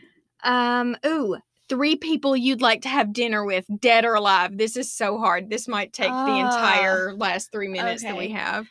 Um, 0.45 0.97
ooh, 1.05 1.37
three 1.69 1.97
people 1.97 2.37
you'd 2.37 2.63
like 2.63 2.83
to 2.83 2.89
have 2.89 3.13
dinner 3.13 3.45
with, 3.45 3.67
dead 3.81 4.05
or 4.05 4.15
alive. 4.15 4.57
This 4.57 4.77
is 4.77 4.93
so 4.93 5.19
hard. 5.19 5.51
This 5.51 5.69
might 5.69 5.93
take 5.93 6.09
the 6.09 6.15
Ah, 6.15 6.47
entire 6.47 7.15
last 7.15 7.53
three 7.53 7.69
minutes 7.69 8.03
that 8.03 8.17
we 8.17 8.31
have. 8.31 8.67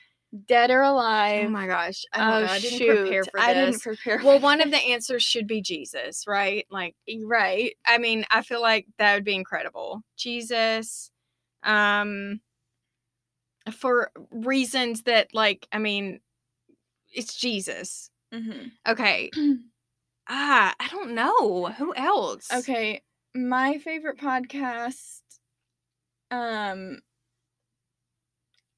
Dead 0.47 0.71
or 0.71 0.81
alive. 0.81 1.45
Oh 1.45 1.49
my 1.49 1.67
gosh. 1.67 2.03
I 2.13 2.17
don't 2.19 2.45
know. 2.45 2.51
I 2.51 2.59
didn't 2.59 2.77
shoot. 2.79 2.97
prepare 2.97 3.23
for 3.23 3.39
I 3.39 3.53
this. 3.53 3.65
didn't 3.65 3.81
prepare. 3.81 4.21
well, 4.23 4.39
one 4.39 4.61
of 4.61 4.71
the 4.71 4.77
answers 4.91 5.23
should 5.23 5.47
be 5.47 5.61
Jesus, 5.61 6.25
right? 6.27 6.65
Like, 6.69 6.95
right. 7.25 7.73
I 7.85 7.97
mean, 7.97 8.25
I 8.31 8.41
feel 8.41 8.61
like 8.61 8.87
that 8.97 9.13
would 9.15 9.23
be 9.25 9.35
incredible. 9.35 10.01
Jesus, 10.17 11.11
um, 11.63 12.39
for 13.73 14.11
reasons 14.31 15.03
that, 15.03 15.33
like, 15.33 15.67
I 15.71 15.79
mean, 15.79 16.19
it's 17.13 17.35
Jesus. 17.35 18.09
hmm 18.33 18.67
Okay. 18.87 19.29
ah, 20.29 20.75
I 20.79 20.87
don't 20.89 21.11
know. 21.11 21.67
Who 21.77 21.93
else? 21.95 22.51
Okay. 22.51 23.01
My 23.35 23.77
favorite 23.77 24.17
podcast, 24.17 25.21
um, 26.31 26.99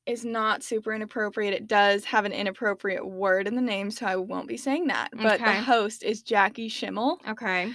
is 0.05 0.25
not 0.25 0.63
super 0.63 0.91
inappropriate. 0.91 1.53
It 1.53 1.67
does 1.67 2.03
have 2.05 2.25
an 2.25 2.31
inappropriate 2.31 3.05
word 3.07 3.47
in 3.47 3.55
the 3.55 3.61
name, 3.61 3.91
so 3.91 4.07
I 4.07 4.15
won't 4.15 4.47
be 4.47 4.57
saying 4.57 4.87
that. 4.87 5.09
But 5.15 5.37
the 5.39 5.61
host 5.61 6.03
is 6.03 6.23
Jackie 6.23 6.67
Schimmel. 6.67 7.19
Okay. 7.27 7.71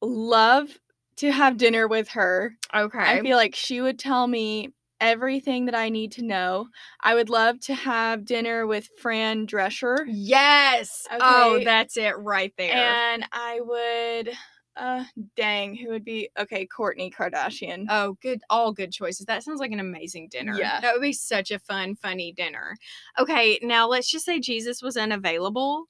Love 0.00 0.68
to 1.16 1.30
have 1.30 1.56
dinner 1.56 1.86
with 1.86 2.08
her. 2.08 2.54
Okay. 2.74 2.98
I 2.98 3.22
feel 3.22 3.36
like 3.36 3.54
she 3.54 3.80
would 3.80 3.98
tell 3.98 4.26
me 4.26 4.70
everything 5.02 5.66
that 5.66 5.74
I 5.74 5.88
need 5.88 6.12
to 6.12 6.24
know. 6.24 6.68
I 7.00 7.14
would 7.14 7.28
love 7.28 7.60
to 7.62 7.74
have 7.74 8.24
dinner 8.24 8.66
with 8.66 8.88
Fran 8.98 9.46
Drescher. 9.46 10.04
yes. 10.06 11.06
Oh, 11.10 11.60
that's 11.64 11.96
it 11.96 12.16
right 12.16 12.54
there. 12.56 12.72
And 12.74 13.26
I 13.32 13.60
would 13.60 14.32
uh 14.74 15.04
dang, 15.36 15.74
who 15.74 15.90
would 15.90 16.04
be 16.04 16.30
okay, 16.38 16.66
Kourtney 16.66 17.12
Kardashian. 17.12 17.86
Oh, 17.90 18.16
good. 18.22 18.40
All 18.48 18.72
good 18.72 18.92
choices. 18.92 19.26
That 19.26 19.42
sounds 19.42 19.60
like 19.60 19.72
an 19.72 19.80
amazing 19.80 20.28
dinner. 20.30 20.56
Yeah. 20.58 20.80
That 20.80 20.94
would 20.94 21.02
be 21.02 21.12
such 21.12 21.50
a 21.50 21.58
fun, 21.58 21.94
funny 21.94 22.32
dinner. 22.32 22.76
Okay. 23.18 23.58
Now 23.62 23.86
let's 23.88 24.10
just 24.10 24.24
say 24.24 24.40
Jesus 24.40 24.80
was 24.80 24.96
unavailable. 24.96 25.88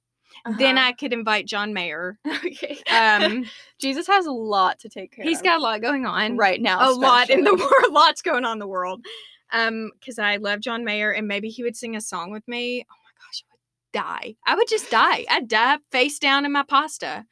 Then 0.59 0.79
Uh-huh. 0.79 0.89
I 0.89 0.93
could 0.93 1.13
invite 1.13 1.47
John 1.47 1.73
Mayer. 1.73 2.19
Okay. 2.45 2.79
Um, 2.91 3.45
Jesus 3.79 4.07
has 4.07 4.27
a 4.27 4.31
lot 4.33 4.79
to 4.81 4.89
take 4.89 5.13
care 5.13 5.25
he's 5.25 5.39
of. 5.39 5.45
got 5.45 5.59
a 5.59 5.63
lot 5.63 5.81
going 5.81 6.07
on. 6.07 6.37
right 6.37 6.61
now. 6.61 6.89
A 6.89 6.93
lot 6.93 7.31
in 7.31 7.45
the 7.45 7.55
world. 7.55 7.71
Lots 7.93 8.23
going 8.23 8.45
on 8.45 8.55
in 8.55 8.59
the 8.59 8.67
world. 8.67 9.05
Um, 9.53 9.91
because 9.99 10.19
I 10.19 10.37
love 10.37 10.61
John 10.61 10.85
Mayer 10.85 11.11
and 11.13 11.27
maybe 11.29 11.49
he 11.49 11.63
would 11.63 11.77
sing 11.77 11.95
a 11.97 12.01
song 12.01 12.31
with 12.31 12.47
me. 12.49 12.85
Oh 12.91 12.95
my 13.05 13.11
gosh, 13.27 13.45
I 13.49 13.53
would 13.53 14.21
die. 14.23 14.37
I 14.47 14.55
would 14.55 14.69
just 14.69 14.91
die. 14.91 15.25
I'd 15.31 15.49
die 15.49 15.79
face 15.91 16.19
down 16.19 16.45
in 16.47 16.53
my 16.53 16.63
pasta. 16.63 17.25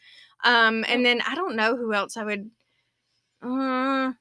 Um, 0.45 0.85
and 0.89 1.05
then 1.05 1.21
I 1.27 1.35
don't 1.35 1.57
know 1.57 1.77
who 1.77 1.93
else 1.95 2.17
I 2.17 2.25
would 2.25 2.51
uh 3.43 4.13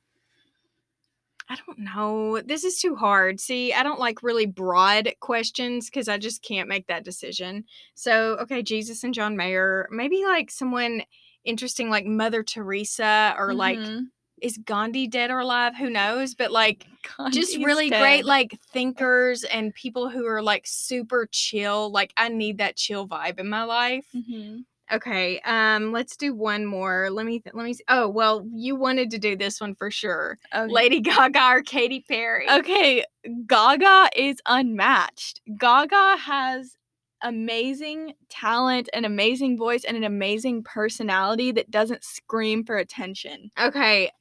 I 1.50 1.56
don't 1.66 1.80
know. 1.80 2.42
This 2.42 2.64
is 2.64 2.80
too 2.80 2.96
hard. 2.96 3.40
See, 3.40 3.74
I 3.74 3.82
don't 3.82 4.00
like 4.00 4.22
really 4.22 4.46
broad 4.46 5.12
questions 5.20 5.86
because 5.90 6.08
I 6.08 6.18
just 6.20 6.44
can't 6.44 6.70
make 6.70 6.88
that 6.88 7.04
decision. 7.04 7.66
So, 7.96 8.38
okay, 8.42 8.62
Jesus 8.62 9.04
and 9.04 9.14
John 9.14 9.36
Mayer. 9.36 9.88
Maybe 9.92 10.24
like 10.26 10.52
someone 10.52 11.04
interesting 11.44 11.90
like 11.90 12.06
Mother 12.06 12.44
Teresa 12.44 13.34
or 13.38 13.54
like 13.56 13.80
Mhm. 13.80 14.08
is 14.42 14.58
Gandhi 14.58 15.08
dead 15.08 15.32
or 15.32 15.40
alive? 15.40 15.76
Who 15.76 15.90
knows? 15.90 16.36
But 16.36 16.52
like 16.52 16.86
just 17.32 17.52
Gandhi's 17.54 17.58
really 17.58 17.90
great 17.90 18.26
like 18.26 18.58
thinkers 18.72 19.44
and 19.44 19.74
people 19.74 20.10
who 20.10 20.26
are 20.28 20.42
like 20.44 20.68
super 20.68 21.28
chill. 21.32 21.90
Like 21.92 22.14
I 22.16 22.30
need 22.30 22.60
that 22.60 22.76
chill 22.78 23.08
vibe 23.08 23.40
in 23.40 23.50
my 23.50 23.64
life. 23.64 24.06
Mhm. 24.16 24.66
Okay, 24.92 25.40
um 25.42 25.92
let's 25.92 26.18
do 26.18 26.34
one 26.34 26.66
more. 26.66 27.10
Let 27.12 27.26
me 27.26 27.40
th- 27.40 27.54
let 27.54 27.66
me 27.66 27.74
see. 27.74 27.84
Oh, 27.88 28.08
well, 28.08 28.46
you 28.54 28.76
wanted 28.76 29.12
to 29.12 29.18
do 29.20 29.36
this 29.36 29.62
one 29.62 29.76
for 29.76 29.92
sure. 29.92 30.38
Okay. 30.54 30.72
Lady 30.72 31.00
Gaga 31.02 31.52
or 31.52 31.62
Katy 31.62 32.04
Perry. 32.08 32.50
Okay, 32.50 33.04
Gaga 33.48 34.10
is 34.16 34.38
unmatched. 34.46 35.42
Gaga 35.58 36.18
has 36.18 36.76
amazing 37.22 38.14
talent, 38.30 38.90
an 38.94 39.06
amazing 39.06 39.58
voice, 39.58 39.84
and 39.84 39.98
an 39.98 40.04
amazing 40.04 40.64
personality 40.64 41.52
that 41.52 41.70
doesn't 41.70 42.04
scream 42.04 42.64
for 42.64 42.78
attention. 42.78 43.52
Okay. 43.60 44.12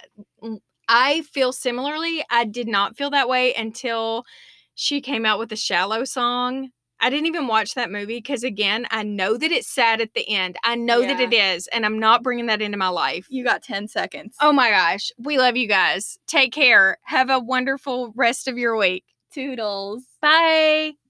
mm, 0.43 0.59
I 0.89 1.23
feel 1.23 1.53
similarly. 1.53 2.25
I 2.31 2.45
did 2.45 2.67
not 2.67 2.97
feel 2.97 3.11
that 3.11 3.29
way 3.29 3.55
until 3.55 4.25
she 4.75 5.01
came 5.01 5.27
out 5.27 5.39
with 5.39 5.53
a 5.53 5.57
Shallow 5.57 6.05
song 6.05 6.71
I 7.01 7.11
didn't 7.11 7.27
even 7.27 7.47
watch 7.47 7.75
that 7.75 7.91
movie 7.91 8.19
because, 8.19 8.43
again, 8.43 8.87
I 8.91 9.03
know 9.03 9.37
that 9.37 9.53
it's 9.53 9.69
sad 9.69 10.01
at 10.01 10.15
the 10.15 10.29
end. 10.29 10.57
I 10.65 10.75
know 10.75 11.01
that 11.01 11.21
it 11.21 11.33
is, 11.33 11.69
and 11.69 11.87
I'm 11.87 11.99
not 11.99 12.23
bringing 12.23 12.47
that 12.47 12.61
into 12.61 12.77
my 12.77 12.89
life. 12.89 13.27
You 13.31 13.45
got 13.45 13.63
10 13.63 13.89
seconds. 13.89 14.37
Oh 14.41 14.53
my 14.53 14.71
gosh. 14.71 15.13
We 15.19 15.39
love 15.39 15.57
you 15.57 15.69
guys. 15.69 16.19
Take 16.27 16.53
care. 16.53 16.99
Have 17.05 17.31
a 17.31 17.39
wonderful 17.39 18.13
rest 18.17 18.49
of 18.49 18.59
your 18.59 18.77
week. 18.77 19.05
Toodles. 19.33 20.05
Bye. 20.21 20.99